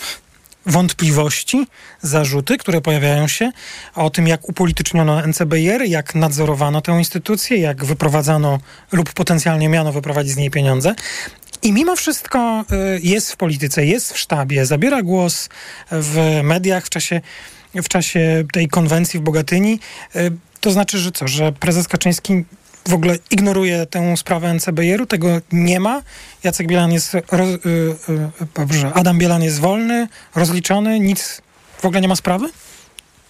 [0.66, 1.68] wątpliwości,
[2.02, 3.52] zarzuty, które pojawiają się
[3.96, 8.60] o tym, jak upolityczniono NCBR, jak nadzorowano tę instytucję, jak wyprowadzano
[8.92, 10.96] lub potencjalnie miano wyprowadzić z niej pieniądze.
[11.62, 15.50] I mimo wszystko y, jest w polityce, jest w sztabie, zabiera głos
[15.92, 17.22] w mediach w czasie
[17.76, 19.80] w czasie tej konwencji w Bogatyni.
[20.16, 22.44] Y, to znaczy, że co, że prezes Kaczyński
[22.88, 26.02] w ogóle ignoruje tę sprawę NCBR-u, tego nie ma.
[26.44, 31.42] Jacek Bielan jest, roz, yy, yy, dobrze, Adam Bielan jest wolny, rozliczony, nic,
[31.78, 32.50] w ogóle nie ma sprawy?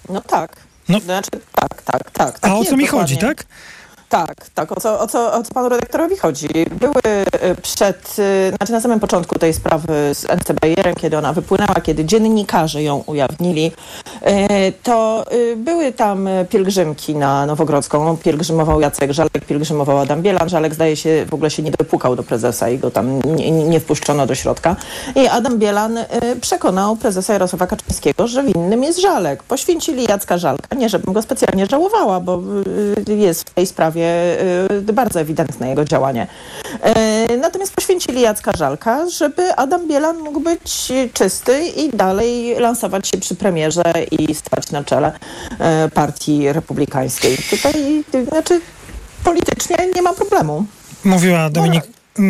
[0.09, 0.55] No tak.
[0.89, 0.99] No.
[0.99, 2.39] Znaczy, tak, tak, tak.
[2.39, 3.45] tak A o co mi chodzi, tak?
[4.09, 6.47] Tak, tak, o co, o, co, o co panu redaktorowi chodzi?
[6.79, 7.01] Były
[7.51, 12.05] y, przed, y, znaczy na samym początku tej sprawy z NCBR-em, kiedy ona wypłynęła, kiedy
[12.05, 13.71] dziennikarze ją ujawnili,
[14.27, 18.17] y, to były tam pielgrzymki na Nowogrodzką.
[18.17, 20.49] Pielgrzymował Jacek Żalek, pielgrzymował Adam Bielan.
[20.49, 23.79] Żalek zdaje się w ogóle się nie dopukał do prezesa i go tam nie, nie
[23.79, 24.75] wpuszczono do środka.
[25.15, 25.99] I Adam Bielan
[26.41, 29.43] przekonał prezesa Jarosława Kaczyńskiego, że winnym jest Żalek.
[29.43, 30.75] Poświęcili Jacka Żalka.
[30.75, 32.41] Nie, żebym go specjalnie żałowała, bo
[33.07, 36.27] jest w tej sprawie Y, bardzo ewidentne jego działanie.
[37.29, 43.17] Y, natomiast poświęcili Jacka Żalka, żeby Adam Bielan mógł być czysty i dalej lansować się
[43.17, 45.11] przy premierze i stać na czele
[45.85, 47.37] y, partii republikańskiej.
[47.49, 48.61] Tutaj, znaczy,
[49.23, 50.65] politycznie nie ma problemu.
[51.03, 51.83] Mówiła Dominik,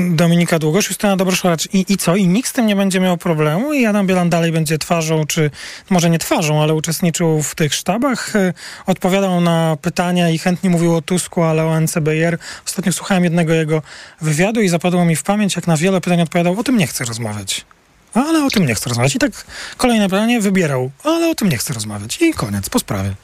[0.10, 1.68] Dominika Długosz, Justyna Dobroszoracz.
[1.74, 2.16] I, I co?
[2.16, 3.74] I nikt z tym nie będzie miał problemu?
[3.74, 5.52] I Adam Bielan dalej będzie twarzą, czy
[5.90, 8.54] może nie twarzą, ale uczestniczył w tych sztabach, e,
[8.86, 12.38] odpowiadał na pytania i chętnie mówił o Tusku, ale o NCBR.
[12.66, 13.82] Ostatnio słuchałem jednego jego
[14.22, 17.06] wywiadu i zapadło mi w pamięć, jak na wiele pytań odpowiadał, o tym nie chcę
[17.06, 17.66] rozmawiać.
[18.14, 19.16] Ale o tym nie chcę rozmawiać.
[19.16, 19.46] I tak
[19.78, 22.22] kolejne pytanie wybierał, ale o tym nie chcę rozmawiać.
[22.22, 23.16] I koniec, po sprawie.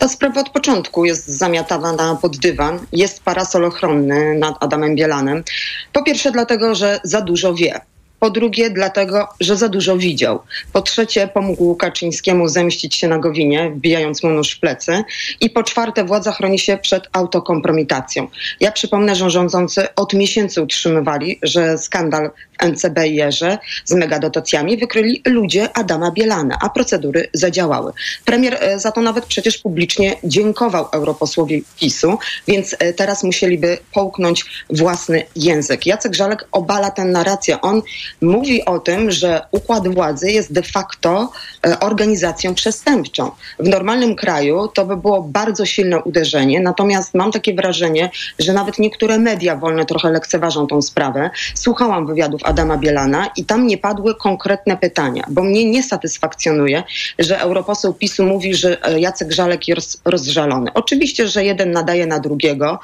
[0.00, 2.86] Ta sprawa od początku jest zamiatana pod dywan.
[2.92, 5.44] Jest parasol ochronny nad Adamem Bielanem.
[5.92, 7.80] Po pierwsze dlatego, że za dużo wie.
[8.20, 10.42] Po drugie, dlatego, że za dużo widział.
[10.72, 15.02] Po trzecie, pomógł Kaczyńskiemu zemścić się na Gowinie, wbijając mu nóż w plecy.
[15.40, 18.28] I po czwarte, władza chroni się przed autokompromitacją.
[18.60, 25.76] Ja przypomnę, że rządzący od miesięcy utrzymywali, że skandal w NCBR-ze z megadotacjami wykryli ludzie
[25.76, 27.92] Adama Bielana, a procedury zadziałały.
[28.24, 32.18] Premier e, za to nawet przecież publicznie dziękował europosłowi PiSu,
[32.48, 35.86] więc e, teraz musieliby połknąć własny język.
[35.86, 37.60] Jacek Żalek obala tę narrację.
[37.60, 37.82] On
[38.20, 41.32] mówi o tym, że układ władzy jest de facto
[41.66, 43.30] e, organizacją przestępczą.
[43.58, 48.78] W normalnym kraju to by było bardzo silne uderzenie, natomiast mam takie wrażenie, że nawet
[48.78, 51.30] niektóre media wolne trochę lekceważą tą sprawę.
[51.54, 56.82] Słuchałam wywiadów Adama Bielana i tam nie padły konkretne pytania, bo mnie nie satysfakcjonuje,
[57.18, 60.70] że europoseł PiSu mówi, że e, Jacek Żalek jest rozżalony.
[60.74, 62.78] Oczywiście, że jeden nadaje na drugiego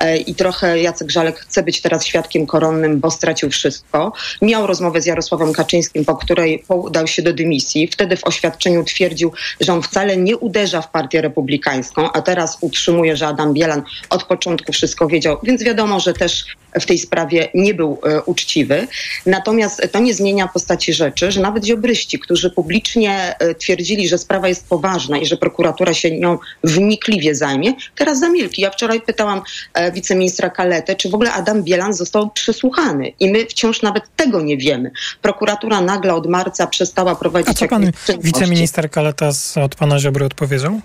[0.00, 4.12] e, i trochę Jacek Żalek chce być teraz świadkiem koronnym, bo stracił wszystko.
[4.42, 7.88] Miał rozmowę z Jarosławem Kaczyńskim, po której udał się do dymisji.
[7.88, 13.16] Wtedy w oświadczeniu twierdził, że on wcale nie uderza w partię republikańską, a teraz utrzymuje,
[13.16, 16.44] że Adam Bielan od początku wszystko wiedział, więc wiadomo, że też
[16.80, 18.86] w tej sprawie nie był e, uczciwy.
[19.26, 24.48] Natomiast to nie zmienia postaci rzeczy, że nawet ziobryści, którzy publicznie e, twierdzili, że sprawa
[24.48, 28.62] jest poważna i że prokuratura się nią wnikliwie zajmie, teraz zamilkli.
[28.62, 29.42] Ja wczoraj pytałam
[29.74, 34.42] e, wiceministra Kaletę, czy w ogóle Adam Bielan został przesłuchany i my wciąż nawet tego
[34.42, 34.90] nie wiemy.
[35.22, 37.50] Prokuratura nagle od marca przestała prowadzić...
[37.50, 39.30] A co pan wiceminister Kaleta
[39.64, 40.80] od pana Ziobry odpowiedział?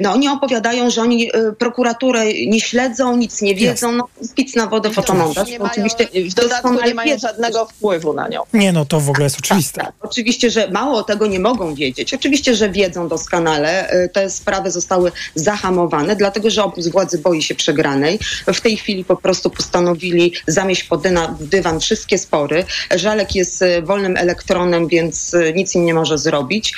[0.00, 3.92] No oni opowiadają, że oni y, prokuraturę nie śledzą, nic nie wiedzą.
[3.92, 5.48] No, spic na wodę fotomontaż.
[5.48, 8.42] Nie oczywiście w dodatku nie mają żadnego wpływu na nią.
[8.52, 9.80] Nie, no to w ogóle jest oczywiste.
[9.80, 10.10] Tak, tak.
[10.10, 12.14] Oczywiście, że mało tego nie mogą wiedzieć.
[12.14, 13.92] Oczywiście, że wiedzą doskonale.
[14.04, 18.18] Y, te sprawy zostały zahamowane, dlatego że obóz władzy boi się przegranej.
[18.46, 21.02] W tej chwili po prostu postanowili zamieść pod
[21.40, 22.64] dywan wszystkie spory.
[22.96, 26.74] Żalek jest wolnym elektronem, więc nic im nie może zrobić.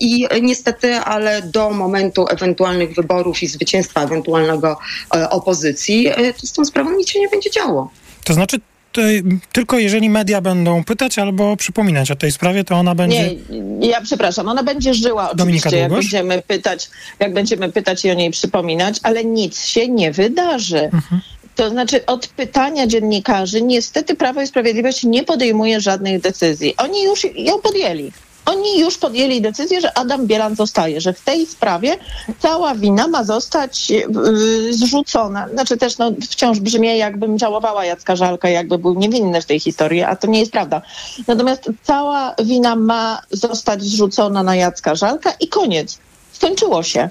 [0.00, 4.78] I niestety, ale do momentu ewentualnego ewentualnych wyborów i zwycięstwa ewentualnego
[5.14, 7.90] e, opozycji, e, z tą sprawą nic się nie będzie działo.
[8.24, 8.60] To znaczy,
[8.92, 9.00] to
[9.52, 13.34] tylko jeżeli media będą pytać albo przypominać o tej sprawie, to ona będzie.
[13.50, 18.14] Nie, ja przepraszam, ona będzie żyła oczywiście, jak będziemy pytać, jak będziemy pytać i o
[18.14, 20.84] niej przypominać, ale nic się nie wydarzy.
[20.84, 21.20] Mhm.
[21.56, 26.74] To znaczy od pytania dziennikarzy niestety Prawo i Sprawiedliwość nie podejmuje żadnych decyzji.
[26.76, 28.12] Oni już ją podjęli.
[28.50, 31.96] Oni już podjęli decyzję, że Adam Bielan zostaje, że w tej sprawie
[32.38, 34.06] cała wina ma zostać yy,
[34.70, 35.48] zrzucona.
[35.48, 40.02] Znaczy też no, wciąż brzmi, jakbym żałowała Jacka Żalka, jakby był niewinny w tej historii,
[40.02, 40.82] a to nie jest prawda.
[41.26, 45.98] Natomiast cała wina ma zostać zrzucona na Jacka Żalka i koniec.
[46.32, 47.08] Skończyło się.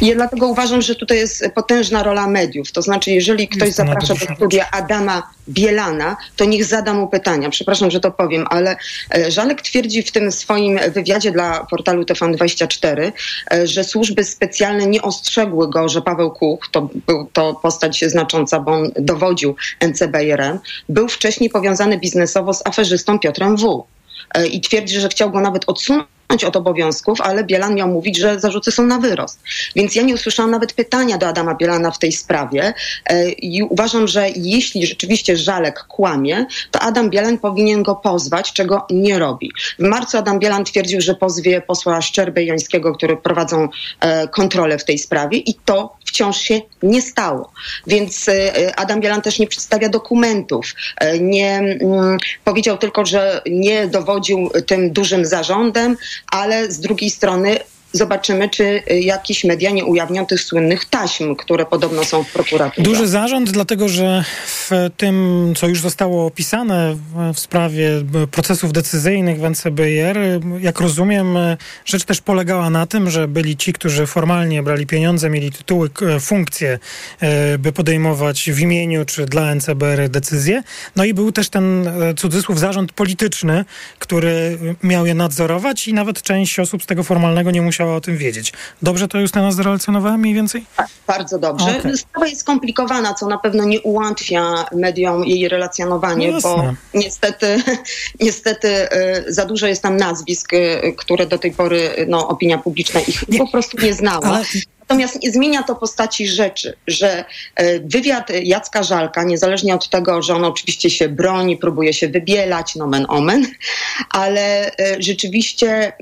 [0.00, 2.72] I ja dlatego uważam, że tutaj jest potężna rola mediów.
[2.72, 7.50] To znaczy, jeżeli ktoś zaprasza do studia Adama Bielana, to niech zada mu pytania.
[7.50, 8.76] Przepraszam, że to powiem, ale
[9.14, 13.12] e, Żalek twierdzi w tym swoim wywiadzie dla portalu TVN24,
[13.52, 18.60] e, że służby specjalne nie ostrzegły go, że Paweł Kuch, to był to postać znacząca,
[18.60, 23.86] bo on dowodził NCBR-em, był wcześniej powiązany biznesowo z aferzystą Piotrem W.
[24.34, 28.40] E, I twierdzi, że chciał go nawet odsunąć od obowiązków, ale Bielan miał mówić, że
[28.40, 29.40] zarzuty są na wyrost.
[29.76, 32.74] Więc ja nie usłyszałam nawet pytania do Adama Bielana w tej sprawie
[33.06, 38.86] e, i uważam, że jeśli rzeczywiście Żalek kłamie, to Adam Bielan powinien go pozwać, czego
[38.90, 39.52] nie robi.
[39.78, 43.68] W marcu Adam Bielan twierdził, że pozwie posła Szczerby i Jońskiego, który prowadzą
[44.00, 47.52] e, kontrolę w tej sprawie i to wciąż się nie stało.
[47.86, 48.30] Więc
[48.76, 50.74] Adam Bielan też nie przedstawia dokumentów.
[51.20, 55.96] Nie mm, powiedział tylko, że nie dowodził tym dużym zarządem,
[56.30, 57.58] ale z drugiej strony
[57.96, 62.82] zobaczymy, czy y, jakieś media nie ujawnią tych słynnych taśm, które podobno są w prokuraturze.
[62.82, 66.96] Duży zarząd, dlatego że w tym, co już zostało opisane
[67.34, 67.90] w sprawie
[68.30, 70.18] procesów decyzyjnych w NCBR,
[70.60, 71.38] jak rozumiem,
[71.84, 76.78] rzecz też polegała na tym, że byli ci, którzy formalnie brali pieniądze, mieli tytuły, funkcje,
[77.20, 80.62] e, by podejmować w imieniu czy dla NCBR decyzje.
[80.96, 83.64] No i był też ten e, cudzysłów zarząd polityczny,
[83.98, 88.00] który miał je nadzorować i nawet część osób z tego formalnego nie musiała musiała o
[88.00, 88.52] tym wiedzieć.
[88.82, 90.64] Dobrze to Justyna zrelacjonowała mniej więcej?
[90.76, 91.78] Tak, bardzo dobrze.
[91.78, 91.96] Okay.
[91.96, 97.62] Sprawa jest skomplikowana, co na pewno nie ułatwia mediom jej relacjonowanie, no bo niestety,
[98.20, 103.00] niestety y, za dużo jest tam nazwisk, y, które do tej pory no, opinia publiczna
[103.00, 103.38] ich nie.
[103.38, 104.26] po prostu nie znała.
[104.26, 104.44] Ale...
[104.88, 107.24] Natomiast nie zmienia to postaci rzeczy, że
[107.60, 112.74] y, wywiad Jacka Żalka, niezależnie od tego, że on oczywiście się broni, próbuje się wybielać,
[112.74, 113.46] nomen omen,
[114.22, 115.92] ale rzeczywiście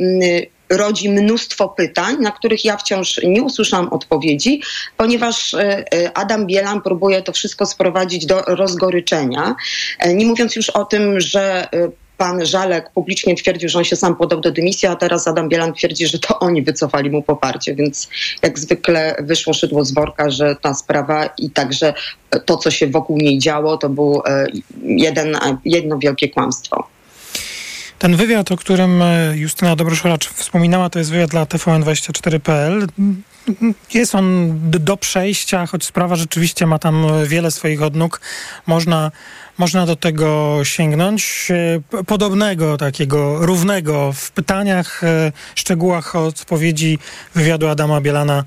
[0.70, 4.62] rodzi mnóstwo pytań, na których ja wciąż nie usłyszałam odpowiedzi,
[4.96, 9.54] ponieważ e, e, Adam Bielan próbuje to wszystko sprowadzić do rozgoryczenia.
[9.98, 11.68] E, nie mówiąc już o tym, że
[12.16, 15.72] pan Żalek publicznie twierdził, że on się sam podał do dymisji, a teraz Adam Bielan
[15.72, 18.08] twierdzi, że to oni wycofali mu poparcie, więc
[18.42, 21.94] jak zwykle wyszło szydło z worka, że ta sprawa i także
[22.44, 24.24] to, co się wokół niej działo, to było
[24.82, 26.93] jeden, jedno wielkie kłamstwo.
[27.98, 32.86] Ten wywiad, o którym e, Justyna Dobroszoracz wspominała, to jest wywiad dla TVN24.pl.
[33.94, 38.20] Jest on do przejścia, choć sprawa rzeczywiście ma tam wiele swoich odnóg.
[38.66, 39.10] Można
[39.58, 41.48] można do tego sięgnąć.
[41.50, 46.98] E, podobnego, takiego równego w pytaniach, e, szczegółach odpowiedzi
[47.34, 48.44] wywiadu Adama Bielana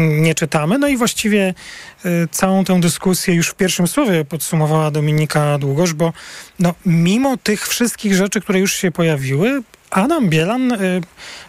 [0.00, 0.78] nie czytamy.
[0.78, 1.54] No i właściwie
[2.04, 6.12] e, całą tę dyskusję już w pierwszym słowie podsumowała Dominika Długosz, bo
[6.58, 10.72] no, mimo tych wszystkich rzeczy, które już się pojawiły, Adam Bielan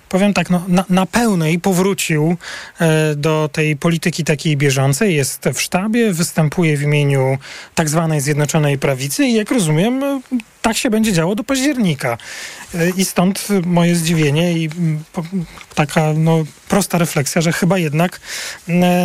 [0.09, 2.37] powiem tak, no, na, na pełnej powrócił
[2.79, 5.15] e, do tej polityki takiej bieżącej.
[5.15, 7.37] Jest w sztabie, występuje w imieniu
[7.75, 10.21] tak zwanej Zjednoczonej Prawicy i jak rozumiem, e,
[10.61, 12.17] tak się będzie działo do października.
[12.75, 14.69] E, I stąd moje zdziwienie i
[15.75, 18.19] taka no, prosta refleksja, że chyba jednak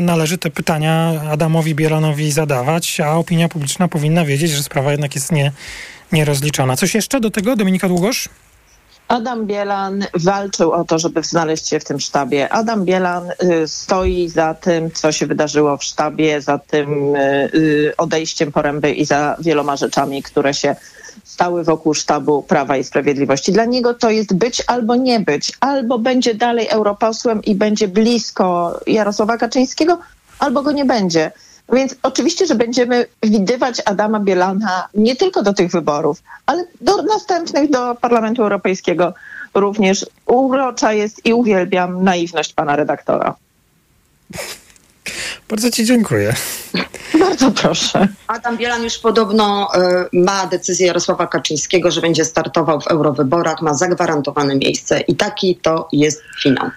[0.03, 5.33] należy te pytania Adamowi Bielanowi zadawać, a opinia publiczna powinna wiedzieć, że sprawa jednak jest
[5.33, 5.53] nie,
[6.13, 6.77] nierozliczona.
[6.77, 8.29] Coś jeszcze do tego, Dominika Długosz?
[9.09, 12.53] Adam Bielan walczył o to, żeby znaleźć się w tym sztabie.
[12.53, 17.95] Adam Bielan y, stoi za tym, co się wydarzyło w sztabie, za tym y, y,
[17.97, 20.77] odejściem poręby i za wieloma rzeczami, które się
[21.25, 23.53] stały wokół sztabu Prawa i Sprawiedliwości.
[23.53, 25.53] Dla niego to jest być albo nie być.
[25.61, 29.99] Albo będzie dalej europosłem i będzie blisko Jarosława Kaczyńskiego,
[30.39, 31.33] albo go nie będzie.
[31.73, 37.71] Więc oczywiście, że będziemy widywać Adama Bielana nie tylko do tych wyborów, ale do następnych,
[37.71, 39.15] do Parlamentu Europejskiego
[39.55, 40.07] również.
[40.27, 43.35] Urocza jest i uwielbiam naiwność pana redaktora.
[45.49, 46.35] Bardzo Ci dziękuję.
[47.21, 48.09] Bardzo proszę.
[48.27, 49.69] Adam Bielan już podobno
[50.13, 55.57] y, ma decyzję Jarosława Kaczyńskiego, że będzie startował w eurowyborach, ma zagwarantowane miejsce i taki
[55.57, 56.71] to jest finał.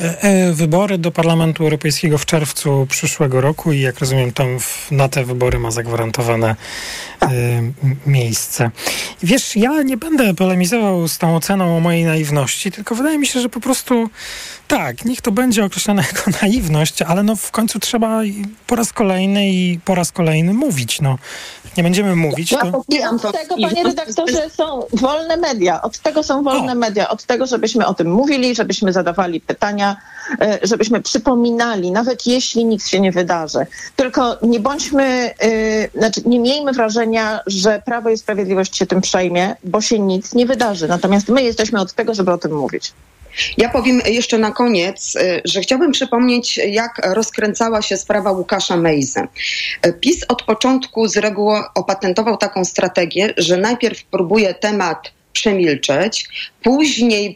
[0.00, 4.90] E, e, wybory do Parlamentu Europejskiego w czerwcu przyszłego roku i jak rozumiem tam w,
[4.90, 6.56] na te wybory ma zagwarantowane
[7.22, 7.28] e,
[8.06, 8.70] miejsce.
[9.22, 13.40] Wiesz, ja nie będę polemizował z tą oceną o mojej naiwności, tylko wydaje mi się,
[13.40, 14.10] że po prostu
[14.68, 18.20] tak, niech to będzie określone jako naiwność, ale no w końcu trzeba
[18.66, 21.00] po raz kolejny i po raz kolejny mówić.
[21.00, 21.18] No,
[21.76, 22.52] nie będziemy mówić.
[22.52, 22.78] Ja to...
[22.78, 25.82] Od tego, panie redaktorze, są wolne media.
[25.82, 26.74] Od tego są wolne o.
[26.74, 27.08] media.
[27.08, 29.96] Od tego, żebyśmy o tym mówili, żebyśmy zadawali pytania,
[30.40, 33.66] e, żebyśmy przypominali, nawet jeśli nic się nie wydarzy.
[33.96, 39.56] Tylko nie bądźmy, yy, znaczy nie miejmy wrażenia, że Prawo i Sprawiedliwość się tym przejmie,
[39.64, 40.88] bo się nic nie wydarzy.
[40.88, 42.92] Natomiast my jesteśmy od tego, żeby o tym mówić.
[43.56, 49.28] Ja powiem jeszcze na koniec, y, że chciałbym przypomnieć, jak rozkręcała się sprawa Łukasza Mejzy.
[50.00, 56.28] PiS od początku z reguły opatentował taką strategię, że najpierw próbuje temat przemilczeć.
[56.62, 57.34] Później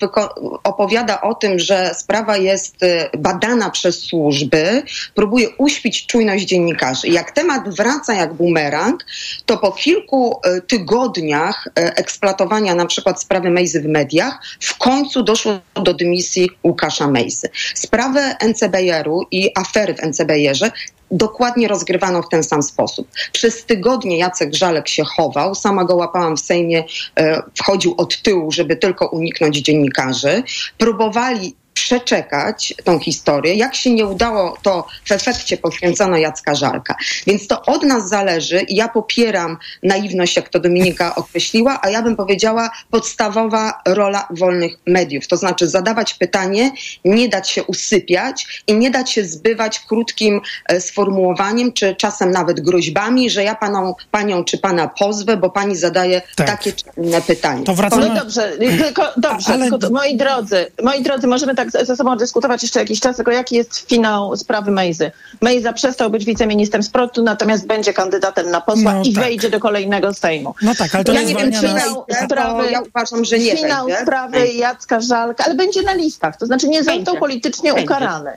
[0.65, 4.83] opowiada o tym, że sprawa jest y, badana przez służby,
[5.15, 7.09] próbuje uśpić czujność dziennikarzy.
[7.09, 9.05] Jak temat wraca jak bumerang,
[9.47, 15.23] to po kilku y, tygodniach y, eksploatowania na przykład sprawy Mejzy w mediach, w końcu
[15.23, 17.49] doszło do dymisji Łukasza Mejzy.
[17.75, 20.71] Sprawę NCBR-u i afery w NCBR-ze
[21.13, 23.09] dokładnie rozgrywano w ten sam sposób.
[23.33, 26.85] Przez tygodnie Jacek Żalek się chował, sama go łapałam w Sejmie,
[27.17, 30.43] e, wchodził od tyłu, żeby tylko uniknąć dziennikarzy.
[30.79, 33.55] Próbowali przeczekać tą historię.
[33.55, 36.95] Jak się nie udało, to w efekcie poświęcono Jacka Żalka.
[37.27, 42.03] Więc to od nas zależy i ja popieram naiwność, jak to Dominika określiła, a ja
[42.03, 45.27] bym powiedziała podstawowa rola wolnych mediów.
[45.27, 46.71] To znaczy zadawać pytanie,
[47.05, 52.61] nie dać się usypiać i nie dać się zbywać krótkim e, sformułowaniem, czy czasem nawet
[52.61, 56.47] groźbami, że ja paną, panią czy pana pozwę, bo pani zadaje tak.
[56.47, 57.65] takie czy inne pytanie.
[57.65, 58.09] To wracamy...
[58.09, 59.71] No dobrze, tylko, dobrze, Ale...
[59.71, 63.55] tylko, moi drodzy, moi drodzy, możemy tak ze sobą dyskutować jeszcze jakiś czas, tylko jaki
[63.55, 65.13] jest finał sprawy Mejzy.
[65.41, 69.25] Mejza przestał być wiceministrem sportu, natomiast będzie kandydatem na posła no, i tak.
[69.25, 70.55] wejdzie do kolejnego Sejmu.
[70.63, 74.03] No tak, ale to ja nie wiem, finał sprawy, ja uważam, że nie finał wejdzie.
[74.03, 77.85] sprawy Jacka Żalka, ale będzie na listach, to znaczy nie został politycznie będzie.
[77.85, 78.31] ukarany.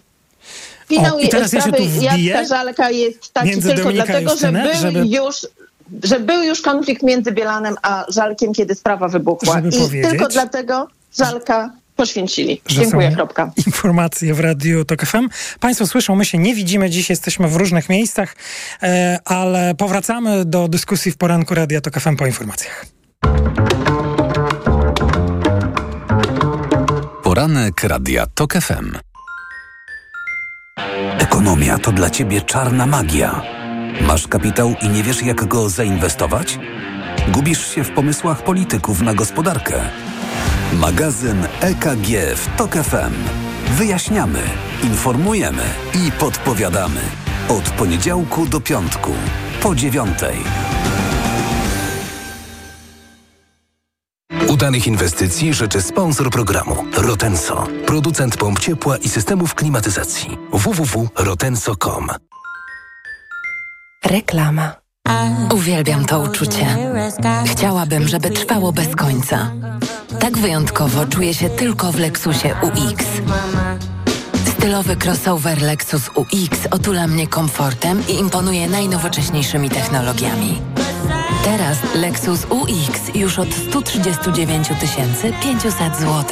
[0.88, 4.74] Finał o, i teraz sprawy ja Jacka Żalka jest taki tylko Dominika dlatego, że był
[4.82, 5.06] żeby...
[5.08, 5.48] już
[6.04, 9.56] że był już konflikt między Bielanem a Żalkiem, kiedy sprawa wybuchła.
[9.56, 12.62] Żeby I powiedzieć, tylko dlatego Żalka poświęcili.
[12.68, 13.52] Dziękuję, kropka.
[13.68, 15.30] Informacje w Radiu TOK FM.
[15.60, 18.36] Państwo słyszą, my się nie widzimy dziś, jesteśmy w różnych miejscach,
[18.84, 22.86] e, ale powracamy do dyskusji w poranku Radia TOK FM po informacjach.
[27.24, 28.98] Poranek Radia TOK FM.
[31.20, 33.42] Ekonomia to dla Ciebie czarna magia.
[34.02, 36.60] Masz kapitał i nie wiesz, jak go zainwestować?
[37.28, 39.74] Gubisz się w pomysłach polityków na gospodarkę.
[40.74, 43.14] Magazyn EKG w TOK FM.
[43.78, 44.40] Wyjaśniamy,
[44.84, 45.64] informujemy
[45.94, 47.02] i podpowiadamy.
[47.50, 49.12] Od poniedziałku do piątku,
[49.62, 50.38] po dziewiątej.
[54.48, 60.38] Udanych inwestycji życzy sponsor programu Rotenso, producent pomp ciepła i systemów klimatyzacji.
[60.52, 62.08] www.rotenso.com
[64.06, 64.76] Reklama.
[65.54, 66.78] Uwielbiam to uczucie.
[67.46, 69.52] Chciałabym, żeby trwało bez końca.
[70.20, 73.06] Tak wyjątkowo czuję się tylko w Lexusie UX.
[74.58, 80.62] Stylowy crossover Lexus UX otula mnie komfortem i imponuje najnowocześniejszymi technologiami.
[81.44, 84.68] Teraz Lexus UX już od 139
[85.44, 86.24] 500 zł.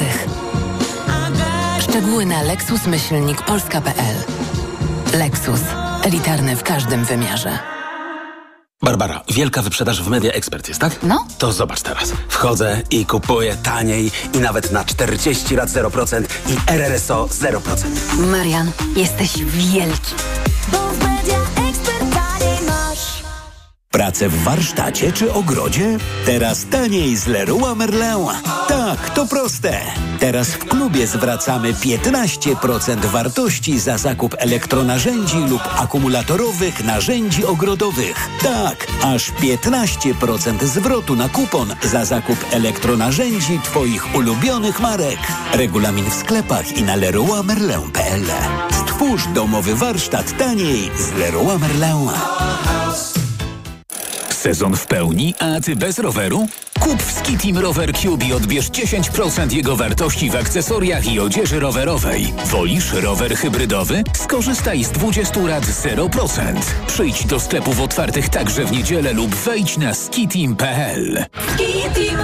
[1.80, 4.16] Szczegóły na lexusmyślnikpolska.pl
[5.18, 5.60] Lexus.
[6.04, 7.58] Elitarny w każdym wymiarze.
[8.82, 10.92] Barbara, wielka wyprzedaż w Media Expert jest, tak?
[11.02, 11.26] No.
[11.38, 12.12] To zobacz teraz.
[12.28, 17.60] Wchodzę i kupuję taniej i nawet na 40 lat 0% i RRSO 0%.
[18.18, 20.14] Marian, jesteś wielki.
[24.04, 25.98] Pracę w warsztacie czy ogrodzie?
[26.26, 28.26] Teraz taniej z Leroy Merlin.
[28.68, 29.80] Tak, to proste.
[30.20, 38.28] Teraz w klubie zwracamy 15% wartości za zakup elektronarzędzi lub akumulatorowych narzędzi ogrodowych.
[38.42, 45.18] Tak, aż 15% zwrotu na kupon za zakup elektronarzędzi Twoich ulubionych marek.
[45.52, 48.24] Regulamin w sklepach i na leroymerlin.pl.
[48.72, 52.10] Stwórz domowy warsztat taniej z Leroy Merlin.
[54.44, 56.46] Sezon w pełni, a ty bez roweru?
[56.80, 62.32] Kup w Skitim Rower Cube i odbierz 10% jego wartości w akcesoriach i odzieży rowerowej.
[62.46, 64.04] Wolisz rower hybrydowy?
[64.14, 66.40] Skorzystaj z 20 lat 0%.
[66.86, 71.24] Przyjdź do sklepów otwartych także w niedzielę lub wejdź na skitim.pl.
[71.54, 72.16] Skitim.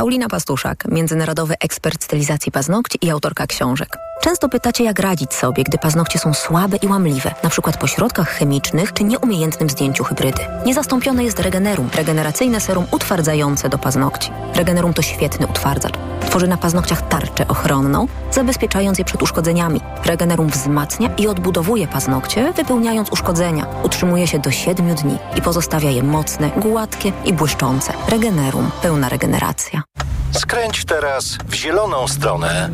[0.00, 3.96] Paulina Pastuszak, międzynarodowy ekspert stylizacji paznokci i autorka książek.
[4.20, 8.28] Często pytacie, jak radzić sobie, gdy paznokcie są słabe i łamliwe, na przykład po środkach
[8.28, 10.42] chemicznych czy nieumiejętnym zdjęciu hybrydy.
[10.66, 14.30] Niezastąpione jest Regenerum, regeneracyjne serum utwardzające do paznokci.
[14.54, 15.94] Regenerum to świetny utwardzacz.
[16.20, 19.80] Tworzy na paznokciach tarczę ochronną, zabezpieczając je przed uszkodzeniami.
[20.04, 23.66] Regenerum wzmacnia i odbudowuje paznokcie, wypełniając uszkodzenia.
[23.82, 27.92] Utrzymuje się do 7 dni i pozostawia je mocne, gładkie i błyszczące.
[28.08, 28.70] Regenerum.
[28.82, 29.89] Pełna regeneracja.
[30.32, 32.70] Skręć teraz w zieloną stronę.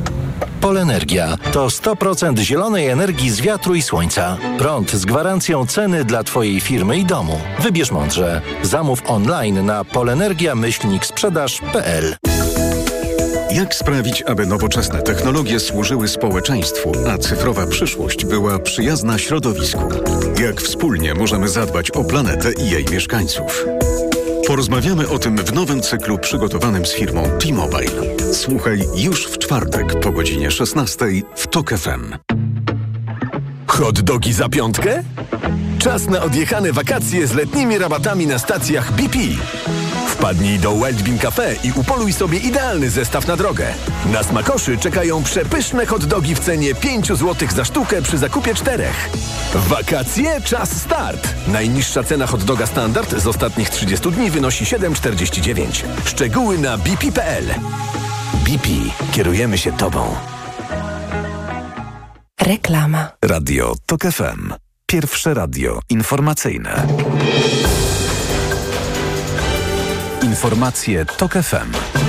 [0.61, 4.37] Polenergia to 100% zielonej energii z wiatru i słońca.
[4.59, 7.41] Prąd z gwarancją ceny dla Twojej firmy i domu.
[7.61, 8.43] Wybierz mądrze.
[8.63, 12.17] Zamów online na polenergia-sprzedaż.pl
[13.51, 19.89] Jak sprawić, aby nowoczesne technologie służyły społeczeństwu, a cyfrowa przyszłość była przyjazna środowisku?
[20.41, 23.67] Jak wspólnie możemy zadbać o planetę i jej mieszkańców?
[24.47, 27.91] Porozmawiamy o tym w nowym cyklu przygotowanym z firmą T-Mobile.
[28.33, 32.15] Słuchaj już w czwartek po godzinie 16 w TOK FM.
[33.67, 35.03] Hot dogi za piątkę?
[35.79, 39.19] Czas na odjechane wakacje z letnimi rabatami na stacjach BP.
[40.17, 43.75] Wpadnij do Wildbean Cafe i upoluj sobie idealny zestaw na drogę.
[44.13, 49.11] Na smakoszy czekają przepyszne hot dogi w cenie 5 zł za sztukę przy zakupie czterech.
[49.55, 51.29] Wakacje czas start!
[51.49, 55.83] Najniższa cena hot doga standard z ostatnich 30 dni wynosi 7,49.
[56.05, 57.45] Szczegóły na bp.pl.
[58.45, 58.69] BP.
[59.13, 60.15] Kierujemy się Tobą.
[62.41, 63.09] Reklama.
[63.23, 64.55] Radio TOK FM.
[64.87, 66.87] Pierwsze radio informacyjne.
[70.37, 72.06] Informacje TOK FM.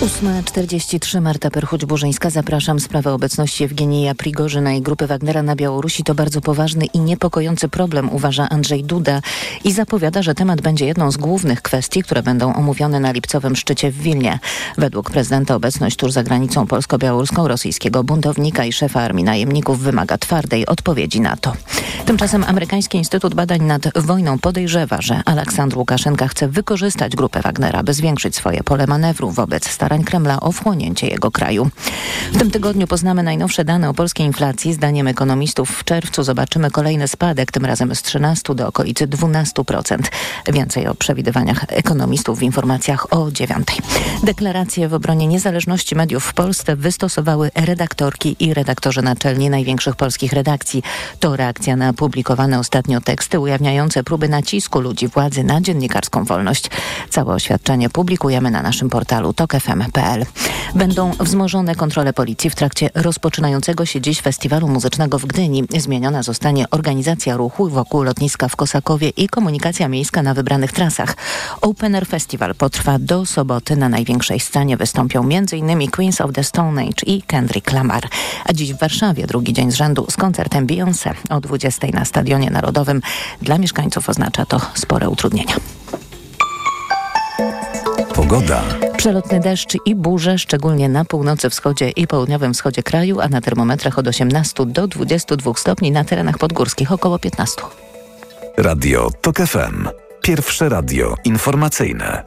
[0.00, 2.30] 8.43 Marta Perchuć-Burzyńska.
[2.30, 2.80] Zapraszam.
[2.80, 8.10] Sprawę obecności Ewgenija Prigorzyna i grupy Wagnera na Białorusi to bardzo poważny i niepokojący problem,
[8.12, 9.20] uważa Andrzej Duda
[9.64, 13.90] i zapowiada, że temat będzie jedną z głównych kwestii, które będą omówione na lipcowym szczycie
[13.90, 14.38] w Wilnie.
[14.78, 20.66] Według prezydenta obecność tuż za granicą polsko-białoruską rosyjskiego buntownika i szefa armii najemników wymaga twardej
[20.66, 21.52] odpowiedzi na to.
[22.06, 27.94] Tymczasem amerykański Instytut Badań nad Wojną podejrzewa, że Aleksandr Łukaszenka chce wykorzystać grupę Wagnera, by
[27.94, 31.70] zwiększyć swoje pole manewru wobec starań starań Kremla o wchłonięcie jego kraju.
[32.32, 34.72] W tym tygodniu poznamy najnowsze dane o polskiej inflacji.
[34.72, 39.98] Zdaniem ekonomistów w czerwcu zobaczymy kolejny spadek, tym razem z 13 do okolicy 12%.
[40.52, 43.66] Więcej o przewidywaniach ekonomistów w informacjach o 9.
[44.22, 50.82] Deklaracje w obronie niezależności mediów w Polsce wystosowały redaktorki i redaktorzy naczelni największych polskich redakcji.
[51.20, 56.70] To reakcja na publikowane ostatnio teksty ujawniające próby nacisku ludzi władzy na dziennikarską wolność.
[57.08, 59.79] Całe oświadczenie publikujemy na naszym portalu TokFM
[60.74, 65.64] Będą wzmożone kontrole policji w trakcie rozpoczynającego się dziś festiwalu muzycznego w Gdyni.
[65.78, 71.16] Zmieniona zostanie organizacja ruchu wokół lotniska w Kosakowie i komunikacja miejska na wybranych trasach.
[71.60, 73.76] Open Air Festival potrwa do soboty.
[73.76, 75.90] Na największej scenie wystąpią m.in.
[75.90, 78.08] Queens of the Stone Age i Kendrick Lamar.
[78.44, 82.50] A dziś w Warszawie drugi dzień z rzędu z koncertem Beyoncé o 20 na Stadionie
[82.50, 83.00] Narodowym.
[83.42, 85.54] Dla mieszkańców oznacza to spore utrudnienia.
[88.30, 88.62] Pogoda.
[88.96, 93.98] Przelotny deszcz i burze, szczególnie na północy wschodzie i południowym wschodzie kraju, a na termometrach
[93.98, 97.62] od 18 do 22 stopni, na terenach podgórskich około 15.
[98.56, 99.88] Radio TOK FM.
[100.22, 102.22] Pierwsze radio informacyjne.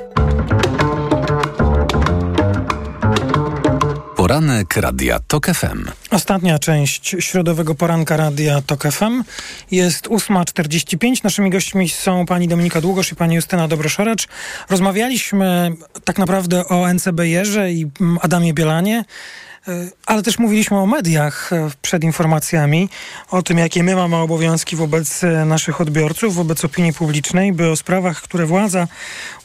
[4.34, 5.86] Poranek Radia TOK FM.
[6.10, 9.24] Ostatnia część środowego poranka Radia TOK FM
[9.72, 11.24] jest 8.45.
[11.24, 14.28] Naszymi gośćmi są pani Dominika Długosz i pani Justyna Dobroszoracz.
[14.70, 15.72] Rozmawialiśmy
[16.04, 17.86] tak naprawdę o NCBR-ze i
[18.22, 19.06] Adamie Bielanie.
[19.68, 22.90] E, ale też mówiliśmy o mediach e, przed informacjami,
[23.32, 27.76] o tym, jakie my mamy obowiązki wobec e, naszych odbiorców, wobec opinii publicznej, by o
[27.76, 28.88] sprawach, które władza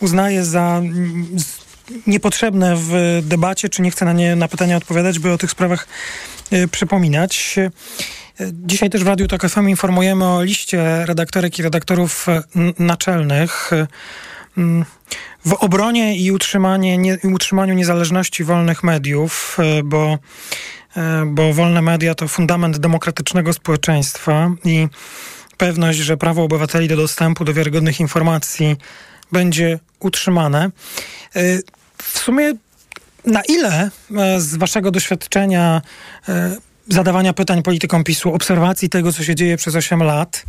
[0.01, 0.83] uznaje za
[2.07, 5.89] niepotrzebne w debacie, czy nie chcę na nie na pytania odpowiadać, by o tych sprawach
[6.53, 7.57] y, przypominać.
[8.53, 12.27] Dzisiaj też w Radiu Tok FM informujemy o liście redaktorek i redaktorów
[12.79, 13.71] naczelnych
[15.45, 20.19] w obronie i utrzymanie, nie, utrzymaniu niezależności wolnych mediów, bo,
[21.27, 24.89] bo wolne media to fundament demokratycznego społeczeństwa i
[25.57, 28.77] pewność, że prawo obywateli do dostępu do wiarygodnych informacji
[29.33, 30.71] będzie utrzymane.
[32.03, 32.55] W sumie
[33.25, 35.83] na ile e, z waszego doświadczenia
[36.29, 36.57] e,
[36.89, 40.45] zadawania pytań politykom PiSu, obserwacji tego, co się dzieje przez 8 lat,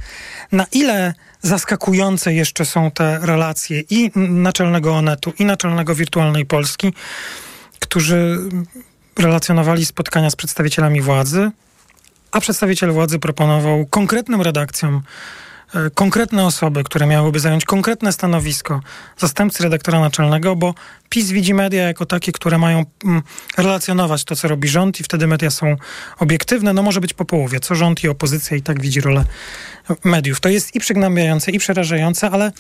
[0.52, 6.94] na ile zaskakujące jeszcze są te relacje i naczelnego Onetu, i naczelnego Wirtualnej Polski,
[7.80, 8.38] którzy
[9.20, 11.52] relacjonowali spotkania z przedstawicielami władzy,
[12.32, 15.02] a przedstawiciel władzy proponował konkretnym redakcjom E,
[15.94, 18.82] konkretne osoby, które miałyby zająć konkretne stanowisko
[19.18, 20.74] zastępcy redaktora naczelnego, bo
[21.10, 23.22] PiS widzi media jako takie, które mają mm,
[23.58, 25.76] relacjonować to, co robi rząd i wtedy media są
[26.20, 26.74] obiektywne.
[26.74, 29.26] No może być po połowie, co rząd i opozycja i tak widzi rolę
[30.04, 30.40] mediów.
[30.40, 32.52] To jest i przygnębiające, i przerażające, ale,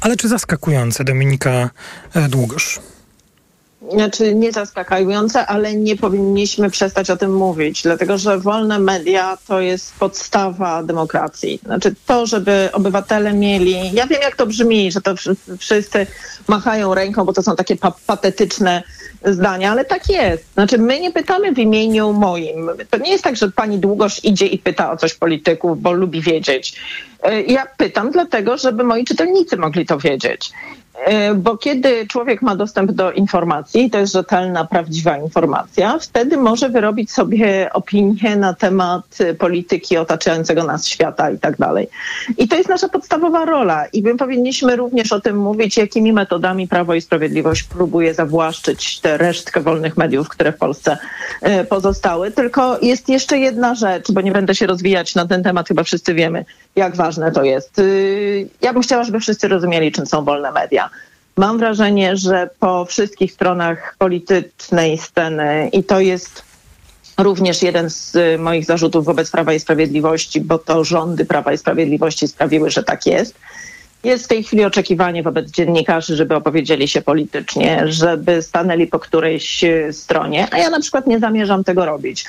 [0.00, 1.70] ale czy zaskakujące, Dominika
[2.14, 2.80] e, Długosz?
[3.92, 9.60] Znaczy nie zaskakujące, ale nie powinniśmy przestać o tym mówić, dlatego że wolne media to
[9.60, 11.60] jest podstawa demokracji.
[11.64, 15.14] Znaczy to, żeby obywatele mieli, ja wiem jak to brzmi, że to
[15.58, 16.06] wszyscy
[16.48, 18.82] machają ręką, bo to są takie pa patetyczne
[19.24, 20.52] zdania, ale tak jest.
[20.54, 22.70] Znaczy my nie pytamy w imieniu moim.
[22.90, 26.20] To nie jest tak, że pani Długosz idzie i pyta o coś polityków, bo lubi
[26.20, 26.80] wiedzieć.
[27.22, 30.52] E, ja pytam dlatego, żeby moi czytelnicy mogli to wiedzieć.
[30.94, 36.68] E, bo kiedy człowiek ma dostęp do informacji, to jest rzetelna, prawdziwa informacja, wtedy może
[36.68, 41.88] wyrobić sobie opinię na temat polityki otaczającego nas świata i tak dalej.
[42.38, 46.68] I to jest nasza podstawowa rola i my powinniśmy również o tym mówić, jakimi metodami
[46.68, 50.98] Prawo i Sprawiedliwość próbuje zawłaszczyć tę resztkę wolnych mediów, które w Polsce
[51.40, 52.30] e, pozostały.
[52.30, 56.14] Tylko jest jeszcze jedna rzecz, bo nie będę się rozwijać na ten temat, chyba wszyscy
[56.14, 56.44] wiemy,
[56.76, 57.80] jak ważne to jest.
[58.62, 60.83] Ja bym chciała, żeby wszyscy rozumieli, czym są wolne media.
[61.36, 66.42] Mam wrażenie, że po wszystkich stronach politycznej sceny i to jest
[67.18, 72.28] również jeden z moich zarzutów wobec Prawa i Sprawiedliwości, bo to rządy Prawa i Sprawiedliwości
[72.28, 73.34] sprawiły, że tak jest.
[74.04, 79.64] jest w tej chwili oczekiwanie wobec dziennikarzy, żeby opowiedzieli się politycznie, żeby stanęli po którejś
[79.92, 82.24] stronie, a ja na przykład nie zamierzam tego robić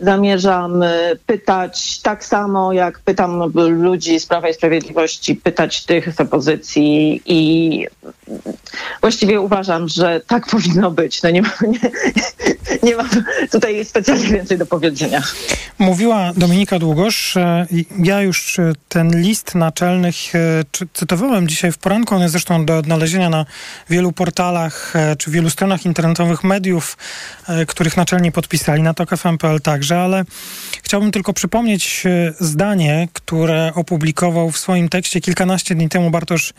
[0.00, 0.84] zamierzam
[1.26, 7.86] pytać tak samo, jak pytam ludzi z Prawa i Sprawiedliwości, pytać tych z opozycji i
[9.00, 11.22] właściwie uważam, że tak powinno być.
[11.22, 11.90] No nie, ma, nie,
[12.82, 13.08] nie mam
[13.52, 15.22] tutaj specjalnie więcej do powiedzenia.
[15.78, 17.34] Mówiła Dominika Długosz.
[17.98, 20.38] Ja już ten list naczelnych e,
[20.92, 22.14] cytowałem dzisiaj w poranku.
[22.14, 23.46] On jest zresztą do odnalezienia na
[23.90, 26.96] wielu portalach e, czy wielu stronach internetowych mediów,
[27.48, 30.24] e, których naczelni podpisali na tok.fm.pl także, ale
[30.82, 32.04] chciałbym tylko przypomnieć
[32.40, 36.52] zdanie, które opublikował w swoim tekście kilkanaście dni temu Bartosz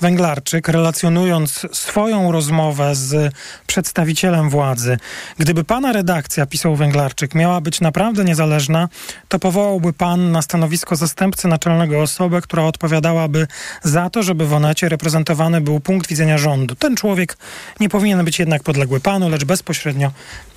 [0.00, 3.34] Węglarczyk, relacjonując swoją rozmowę z
[3.66, 4.98] przedstawicielem władzy.
[5.38, 8.88] Gdyby pana redakcja, pisał Węglarczyk, miała być naprawdę niezależna,
[9.28, 13.46] to powołałby pan na stanowisko zastępcy naczelnego osobę, która odpowiadałaby
[13.82, 16.74] za to, żeby w Onecie reprezentowany był punkt widzenia rządu.
[16.74, 17.36] Ten człowiek
[17.80, 20.12] nie powinien być jednak podległy panu, lecz bezpośrednio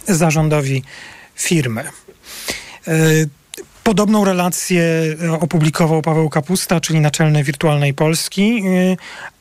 [0.07, 0.83] zarządowi
[1.35, 1.83] firmy.
[2.87, 2.93] E,
[3.83, 4.83] podobną relację
[5.39, 8.95] opublikował Paweł Kapusta, czyli naczelny Wirtualnej Polski, e,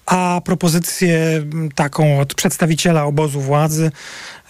[0.07, 1.43] a propozycję
[1.75, 3.91] taką od przedstawiciela obozu władzy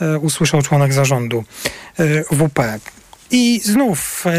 [0.00, 1.44] e, usłyszał członek zarządu
[1.98, 2.80] e, WP.
[3.30, 4.32] I znów e,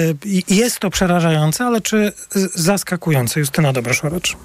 [0.49, 2.13] jest to przerażające, ale czy
[2.55, 3.39] zaskakujące?
[3.39, 4.37] Justyna Dobroszorocz.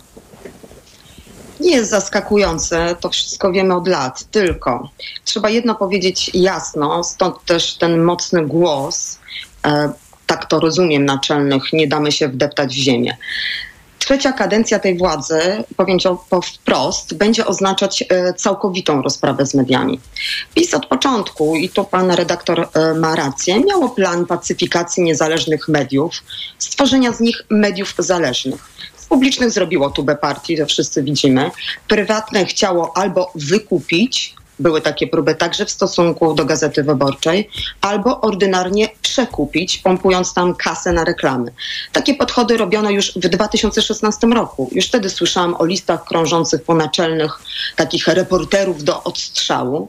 [1.60, 4.90] Nie jest zaskakujące, to wszystko wiemy od lat, tylko
[5.24, 9.18] trzeba jedno powiedzieć jasno, stąd też ten mocny głos,
[10.26, 13.16] tak to rozumiem, naczelnych, nie damy się wdeptać w ziemię
[14.10, 15.40] trzecia kadencja tej władzy,
[15.76, 20.00] powiem to wprost, będzie oznaczać e, całkowitą rozprawę z mediami.
[20.54, 26.22] PiS od początku, i tu pan redaktor e, ma rację, miało plan pacyfikacji niezależnych mediów,
[26.58, 28.70] stworzenia z nich mediów zależnych.
[29.08, 31.50] Publicznych zrobiło tubę partii, to wszyscy widzimy.
[31.88, 37.50] Prywatne chciało albo wykupić, były takie próby także w stosunku do Gazety Wyborczej,
[37.80, 41.52] albo ordynarnie przekupić, pompując tam kasę na reklamy.
[41.92, 44.70] Takie podchody robiono już w 2016 roku.
[44.72, 47.40] Już wtedy słyszałam o listach krążących po naczelnych
[47.76, 49.88] takich reporterów do odstrzału.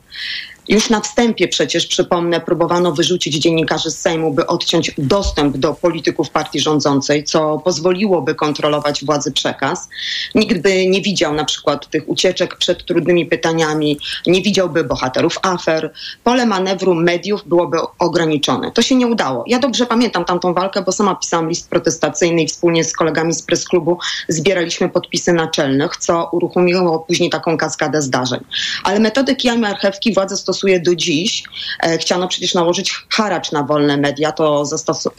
[0.68, 6.30] Już na wstępie przecież, przypomnę, próbowano wyrzucić dziennikarzy z Sejmu, by odciąć dostęp do polityków
[6.30, 9.89] partii rządzącej, co pozwoliłoby kontrolować władzy przekaz.
[10.36, 15.93] Nikt by nie widział na przykład tych ucieczek przed trudnymi pytaniami, nie widziałby bohaterów afer.
[16.24, 18.72] Pole manewru mediów byłoby ograniczone.
[18.72, 19.43] To się nie udało.
[19.47, 23.41] Ja dobrze pamiętam tamtą walkę, bo sama pisałam list protestacyjny i wspólnie z kolegami z
[23.41, 23.97] presklubu
[24.28, 28.39] zbieraliśmy podpisy naczelnych, co uruchomiło później taką kaskadę zdarzeń.
[28.84, 31.43] Ale metody i marchewki władze stosują stosuje do dziś.
[31.83, 34.65] E, chciano przecież nałożyć haracz na wolne media, to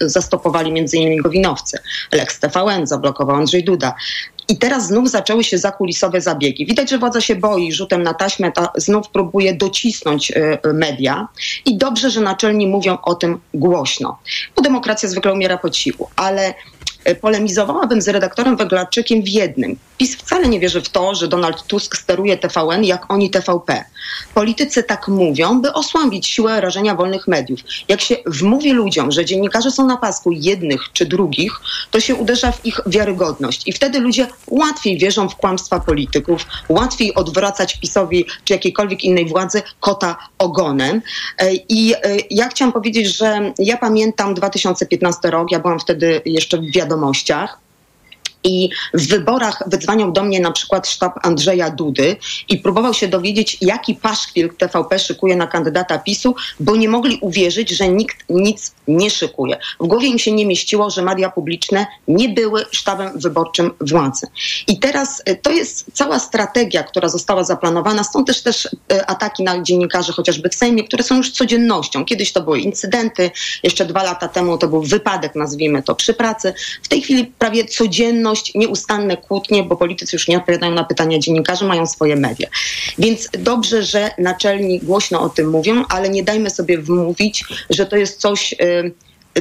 [0.00, 1.22] zastopowali m.in.
[1.22, 1.78] Gowinowcy.
[2.12, 3.94] Lex TVN zablokował Andrzej Duda.
[4.48, 6.66] I teraz znów zaczęły się zakulisowe zabiegi.
[6.66, 11.28] Widać, że władza się boi, rzutem na taśmę ta, znów próbuje docisnąć y, media.
[11.64, 14.18] I dobrze, że naczelni mówią o tym głośno.
[14.56, 16.54] Bo demokracja zwykle umiera po cichu, ale
[17.04, 19.76] E, polemizowałabym z redaktorem Weglarczykiem w jednym.
[19.98, 23.84] PiS wcale nie wierzy w to, że Donald Tusk steruje TVN jak oni TVP.
[24.34, 27.60] Politycy tak mówią, by osłabić siłę rażenia wolnych mediów.
[27.88, 31.52] Jak się wmówi ludziom, że dziennikarze są na pasku jednych czy drugich,
[31.90, 33.62] to się uderza w ich wiarygodność.
[33.66, 39.62] I wtedy ludzie łatwiej wierzą w kłamstwa polityków, łatwiej odwracać PiSowi czy jakiejkolwiek innej władzy
[39.80, 41.02] kota ogonem.
[41.38, 41.98] E, I e,
[42.30, 47.58] ja chciałam powiedzieć, że ja pamiętam 2015 rok, ja byłam wtedy jeszcze w wiadomości, wiadomościach.
[48.44, 52.16] I w wyborach wydzwaniał do mnie na przykład sztab Andrzeja Dudy
[52.48, 57.70] i próbował się dowiedzieć, jaki paszkwil TVP szykuje na kandydata PiSu, bo nie mogli uwierzyć,
[57.70, 59.58] że nikt nic nie szykuje.
[59.80, 64.26] W głowie im się nie mieściło, że media publiczne nie były sztabem wyborczym władzy.
[64.66, 68.04] I teraz e, to jest cała strategia, która została zaplanowana.
[68.04, 72.04] Są też też e, ataki na dziennikarzy, chociażby w Sejmie, które są już codziennością.
[72.04, 73.30] Kiedyś to były incydenty,
[73.62, 76.54] jeszcze dwa lata temu to był wypadek, nazwijmy to, przy pracy.
[76.82, 81.64] W tej chwili prawie codzienność, nieustanne kłótnie, bo politycy już nie odpowiadają na pytania dziennikarzy,
[81.64, 82.48] mają swoje media.
[82.98, 87.96] Więc dobrze, że naczelni głośno o tym mówią, ale nie dajmy sobie wmówić, że to
[87.96, 88.90] jest coś e,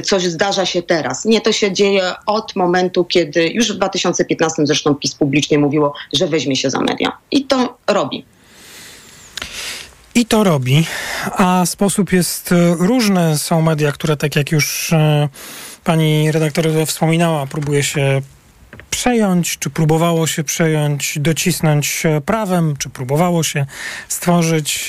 [0.02, 1.24] coś zdarza się teraz.
[1.24, 6.26] Nie, to się dzieje od momentu, kiedy już w 2015 zresztą PiS publicznie mówiło, że
[6.26, 7.12] weźmie się za media.
[7.30, 8.24] I to robi.
[10.14, 10.86] I to robi,
[11.36, 13.38] a sposób jest e, różny.
[13.38, 15.28] Są media, które tak jak już e,
[15.84, 18.22] pani redaktor wspominała, próbuje się
[19.02, 23.66] przejąć, czy próbowało się przejąć, docisnąć prawem, czy próbowało się
[24.08, 24.88] stworzyć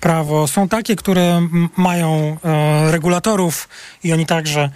[0.00, 0.48] prawo.
[0.48, 2.36] Są takie, które mają
[2.90, 3.68] regulatorów
[4.04, 4.70] i oni także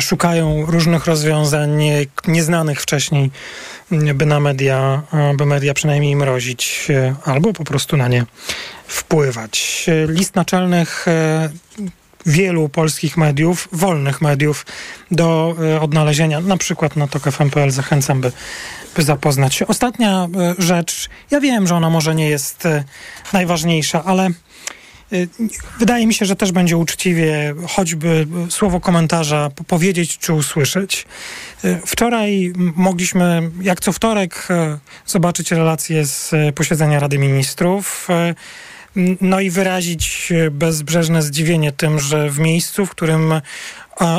[0.00, 1.82] szukają różnych rozwiązań
[2.26, 3.30] nieznanych wcześniej,
[4.14, 5.02] by na media,
[5.36, 6.88] by media przynajmniej mrozić
[7.24, 8.24] albo po prostu na nie
[8.86, 9.86] wpływać.
[10.06, 11.06] List naczelnych
[12.26, 14.66] wielu polskich mediów, wolnych mediów
[15.10, 18.32] do e, odnalezienia, na przykład na tok.fm.pl zachęcam, by,
[18.96, 19.66] by zapoznać się.
[19.66, 22.84] Ostatnia e, rzecz, ja wiem, że ona może nie jest e,
[23.32, 24.30] najważniejsza, ale
[25.78, 31.06] Wydaje mi się, że też będzie uczciwie choćby słowo komentarza powiedzieć czy usłyszeć.
[31.86, 34.48] Wczoraj mogliśmy, jak co wtorek,
[35.06, 38.08] zobaczyć relacje z posiedzenia Rady Ministrów.
[39.20, 43.40] No i wyrazić bezbrzeżne zdziwienie tym, że w miejscu, w którym e,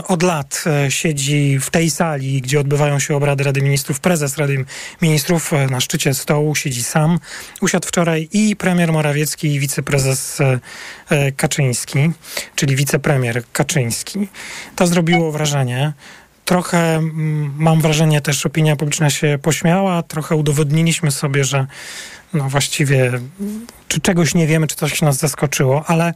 [0.08, 4.66] od lat e, siedzi w tej sali, gdzie odbywają się obrady Rady Ministrów, prezes Rady
[5.02, 7.20] Ministrów e, na szczycie stołu siedzi sam.
[7.62, 10.40] Usiadł wczoraj i premier Morawiecki, i wiceprezes
[11.38, 12.12] Kaczyński,
[12.56, 14.28] czyli wicepremier Kaczyński.
[14.76, 15.94] To zrobiło wrażenie.
[16.46, 17.02] Trochę
[17.58, 21.68] mam wrażenie, też opinia publiczna się pośmiała, trochę udowodniliśmy sobie, że
[22.34, 23.12] no właściwie
[23.88, 26.14] czy czegoś nie wiemy, czy coś nas zaskoczyło, ale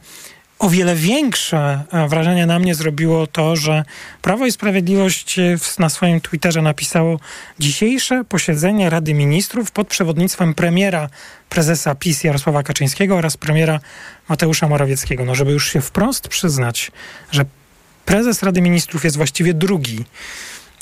[0.58, 3.84] o wiele większe e, wrażenie na mnie zrobiło to, że
[4.22, 7.20] Prawo i Sprawiedliwość e, na swoim Twitterze napisało
[7.58, 11.08] dzisiejsze posiedzenie Rady Ministrów pod przewodnictwem premiera,
[11.48, 13.80] prezesa PiS Jarosława Kaczyńskiego oraz premiera
[14.28, 15.24] Mateusza Morawieckiego.
[15.24, 16.92] No, żeby już się wprost przyznać,
[17.32, 17.44] że
[18.04, 20.04] prezes Rady Ministrów jest właściwie drugi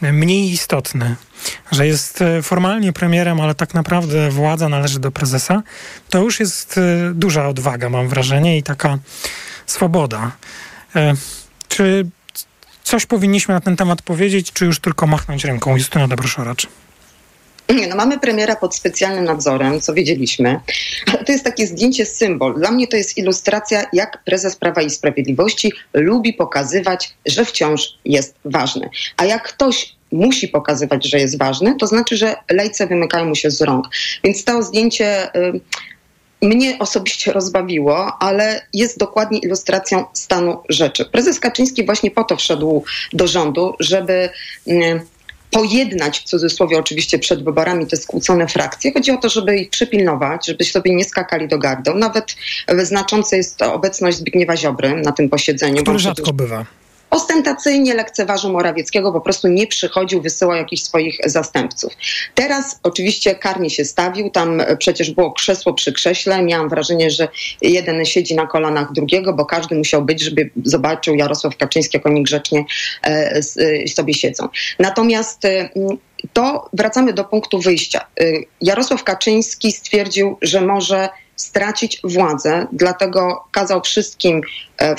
[0.03, 1.16] mniej istotny,
[1.72, 5.62] że jest e, formalnie premierem, ale tak naprawdę władza należy do prezesa,
[6.09, 8.99] to już jest e, duża odwaga, mam wrażenie, i taka
[9.66, 10.32] swoboda.
[10.97, 11.14] E,
[11.68, 12.07] czy
[12.82, 15.76] coś powinniśmy na ten temat powiedzieć, czy już tylko machnąć ręką?
[15.76, 16.66] Justyna Dobroszoracz.
[17.81, 20.61] Nie, no mamy premiera pod specjalnym nadzorem, co wiedzieliśmy,
[21.07, 22.55] ale to jest takie zdjęcie symbol.
[22.55, 28.35] Dla mnie to jest ilustracja, jak prezes Prawa i Sprawiedliwości lubi pokazywać, że wciąż jest
[28.45, 28.91] ważny.
[29.17, 33.51] A jak ktoś musi pokazywać, że jest ważny, to znaczy, że lejce wymykają mu się
[33.51, 33.87] z rąk.
[34.25, 35.61] Więc to zdjęcie y,
[36.43, 41.05] mnie osobiście rozbawiło, ale jest dokładnie ilustracją stanu rzeczy.
[41.05, 44.29] Prezes Kaczyński właśnie po to wszedł do rządu, żeby
[44.69, 45.01] y,
[45.55, 48.93] pojednać, w cudzysłowie oczywiście przed wyborami, te skłócone frakcje.
[48.93, 51.95] Chodzi o to, żeby ich przypilnować, żeby sobie nie skakali do gardeł.
[51.95, 52.37] Nawet
[52.83, 55.83] znacząca jest obecność Zbigniewa Ziobry na tym posiedzeniu.
[55.83, 56.67] Który rzadko bywa
[57.15, 61.93] ostentacyjnie lekceważył Morawieckiego, po prostu nie przychodził, wysyłał jakichś swoich zastępców.
[62.35, 66.43] Teraz oczywiście karnie się stawił, tam przecież było krzesło przy krześle.
[66.43, 67.29] Miałam wrażenie, że
[67.62, 72.23] jeden siedzi na kolanach drugiego, bo każdy musiał być, żeby zobaczył Jarosław Kaczyński, jak oni
[72.23, 72.65] grzecznie
[73.05, 74.49] e, e, sobie siedzą.
[74.79, 75.69] Natomiast e,
[76.33, 78.07] to wracamy do punktu wyjścia.
[78.61, 84.41] Jarosław Kaczyński stwierdził, że może stracić władzę, dlatego kazał wszystkim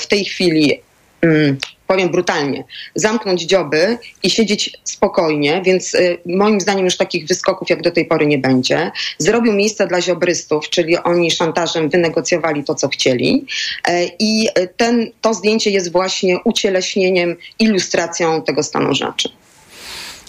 [0.00, 0.80] w tej chwili
[1.22, 2.64] mm, powiem brutalnie,
[2.94, 8.06] zamknąć dzioby i siedzieć spokojnie, więc y, moim zdaniem już takich wyskoków jak do tej
[8.06, 8.90] pory nie będzie.
[9.18, 13.46] Zrobił miejsce dla ziobrystów, czyli oni szantażem wynegocjowali to, co chcieli.
[13.88, 19.28] E, I ten, to zdjęcie jest właśnie ucieleśnieniem, ilustracją tego stanu rzeczy.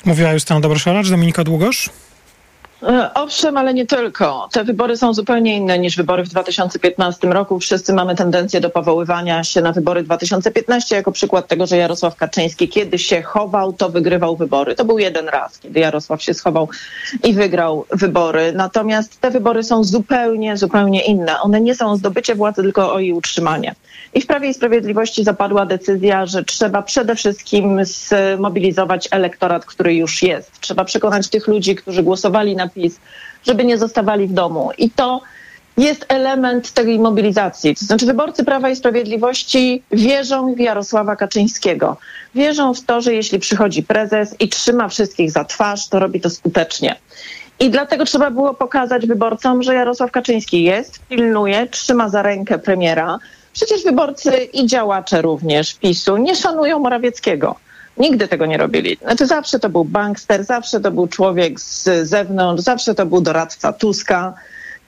[0.06, 1.90] Mówiła Justyna Dobroszalacz, Dominika Długosz.
[2.84, 4.50] E, owszem, ale nie tylko.
[4.52, 7.60] Te wybory są zupełnie inne niż wybory w 2015 roku.
[7.60, 12.70] Wszyscy mamy tendencję do powoływania się na wybory 2015 jako przykład tego, że Jarosław Kaczyński
[12.70, 14.76] kiedy się chował, to wygrywał wybory.
[14.76, 16.70] To był jeden raz, kiedy Jarosław się schował
[17.24, 18.54] i wygrał wybory.
[18.54, 21.42] Natomiast te wybory są zupełnie, zupełnie inne.
[21.42, 23.76] One nie są o zdobycie władzy, tylko o jej utrzymanie.
[24.14, 30.24] I w Prawie i Sprawiedliwości zapadła decyzja, że trzeba przede wszystkim zmobilizować elektorat, który już
[30.24, 30.52] jest.
[30.60, 33.00] Trzeba przekonać tych ludzi, którzy głosowali na PiS,
[33.44, 34.70] żeby nie zostawali w domu.
[34.78, 35.22] I to
[35.78, 37.76] jest element tej mobilizacji.
[37.76, 41.98] To znaczy wyborcy Prawa i Sprawiedliwości wierzą w Jarosława Kaczyńskiego.
[42.36, 46.30] Wierzą w to, że jeśli przychodzi prezes i trzyma wszystkich za twarz, to robi to
[46.30, 46.96] skutecznie.
[47.60, 53.20] I dlatego trzeba było pokazać wyborcom, że Jarosław Kaczyński jest, pilnuje, trzyma za rękę premiera.
[53.54, 57.56] Przecież wyborcy i działacze również PiSu nie szanują Morawieckiego.
[58.00, 58.98] Nigdy tego nie robili.
[59.02, 63.74] Znaczy zawsze to był bankster, zawsze to był człowiek z zewnątrz, zawsze to był doradca
[63.74, 64.34] Tuska.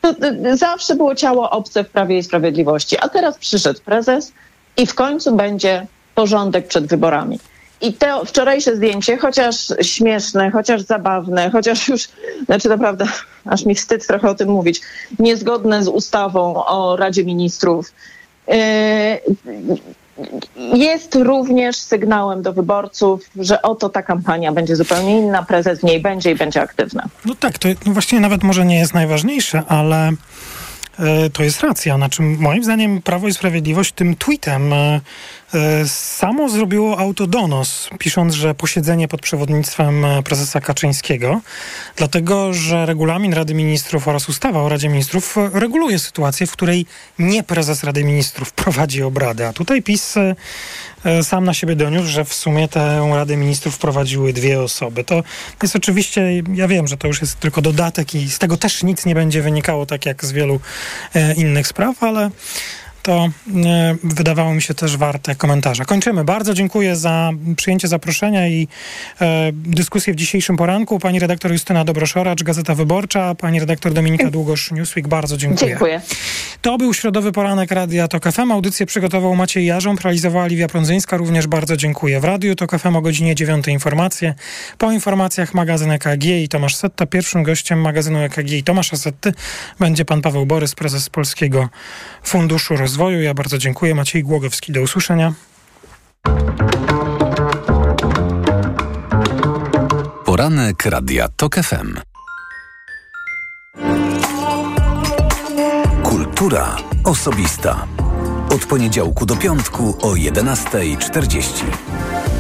[0.02, 0.14] To,
[0.54, 2.98] zawsze było ciało obce w Prawie i Sprawiedliwości.
[3.02, 4.32] A teraz przyszedł prezes
[4.78, 7.40] i w końcu będzie porządek przed wyborami.
[7.82, 12.08] I to wczorajsze zdjęcie, chociaż śmieszne, chociaż zabawne, chociaż już,
[12.46, 13.06] znaczy naprawdę,
[13.46, 14.82] aż mi wstyd trochę o tym mówić,
[15.20, 17.94] niezgodne z ustawą o Radzie Ministrów,
[18.48, 18.56] yy,
[20.74, 26.00] jest również sygnałem do wyborców, że oto ta kampania będzie zupełnie inna, prezes w niej
[26.00, 27.04] będzie i będzie aktywna.
[27.26, 30.12] No tak, to no właściwie nawet może nie jest najważniejsze, ale
[31.00, 31.96] E, to jest racja.
[31.96, 35.02] Znaczy, moim zdaniem Prawo i Sprawiedliwość tym tweetem e,
[35.86, 41.42] samo zrobiło autodonos, pisząc, że posiedzenie pod przewodnictwem prezesa Kaczyńskiego,
[41.96, 46.86] dlatego że regulamin Rady Ministrów oraz ustawa o Radzie Ministrów reguluje sytuację, w której
[47.20, 50.16] nie prezes Rady Ministrów prowadzi obrady, a tutaj PiS
[51.06, 55.04] E, sam na siebie doniósł, że w sumie tę Radę Ministrów prowadziły dwie osoby.
[55.04, 55.24] To
[55.62, 59.06] jest oczywiście, ja wiem, że to już jest tylko dodatek i z tego też nic
[59.06, 60.60] nie będzie wynikało, tak jak z wielu
[61.14, 62.30] e, innych spraw, ale
[63.04, 63.30] to
[63.66, 65.86] e, wydawało mi się też warte komentarza.
[65.86, 66.24] Kończymy.
[66.24, 68.68] Bardzo dziękuję za przyjęcie zaproszenia i
[69.22, 71.00] e, dyskusję w dzisiejszym poranku.
[71.00, 75.08] Pani redaktor Justyna Dobroszoracz, Gazeta Wyborcza, pani redaktor Dominika Długosz, Newsweek.
[75.08, 75.70] Bardzo dziękuję.
[75.70, 76.02] Dziękuję.
[76.62, 78.52] To był środowy poranek Radia TOK FM.
[78.52, 81.18] Audycję przygotował Maciej Jarząb, realizowała Liwia Prądzyńska.
[81.18, 82.20] Również bardzo dziękuję.
[82.20, 84.34] W Radiu TOK FM o godzinie 9 informacje.
[84.78, 87.06] Po informacjach magazyn EKG i Tomasz Setta.
[87.06, 89.34] Pierwszym gościem magazynu EKG i Tomasza Setty
[89.80, 91.70] będzie pan Paweł Borys, prezes Polskiego
[92.24, 93.22] Funduszu Rozwoju rozwoju.
[93.22, 93.96] Ja bardzo dziękuję.
[93.96, 95.34] Maciej Głogowski, do usłyszenia.
[100.26, 102.00] Poranek Radia TOK FM.
[106.04, 107.88] Kultura osobista.
[108.50, 112.39] Od poniedziałku do piątku o 11.40.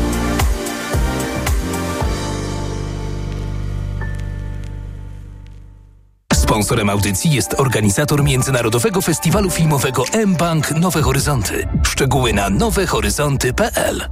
[6.49, 11.67] Sponsorem audycji jest organizator Międzynarodowego Festiwalu Filmowego M-Bank Nowe Horyzonty.
[11.83, 14.09] Szczegóły na nowehoryzonty.pl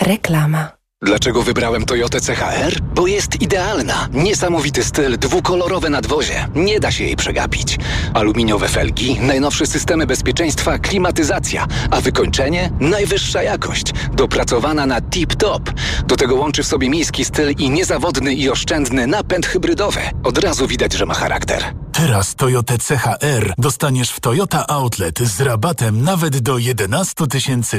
[0.00, 0.83] Reklama.
[1.04, 2.80] Dlaczego wybrałem Toyotę CHR?
[2.82, 4.08] Bo jest idealna.
[4.12, 6.48] Niesamowity styl, dwukolorowe nadwozie.
[6.54, 7.78] Nie da się jej przegapić.
[8.14, 15.72] Aluminiowe felgi, najnowsze systemy bezpieczeństwa, klimatyzacja, a wykończenie najwyższa jakość, dopracowana na tip-top.
[16.06, 20.00] Do tego łączy w sobie miejski styl i niezawodny i oszczędny napęd hybrydowy.
[20.24, 21.74] Od razu widać, że ma charakter.
[21.92, 27.14] Teraz Toyota CHR dostaniesz w Toyota Outlet z rabatem nawet do 11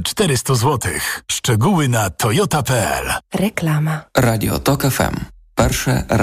[0.04, 0.92] 400 zł.
[1.32, 4.02] Szczegóły na toyota.pl Reklama.
[4.18, 5.16] Radio TOK FM.
[5.56, 6.16] Pierwsze radio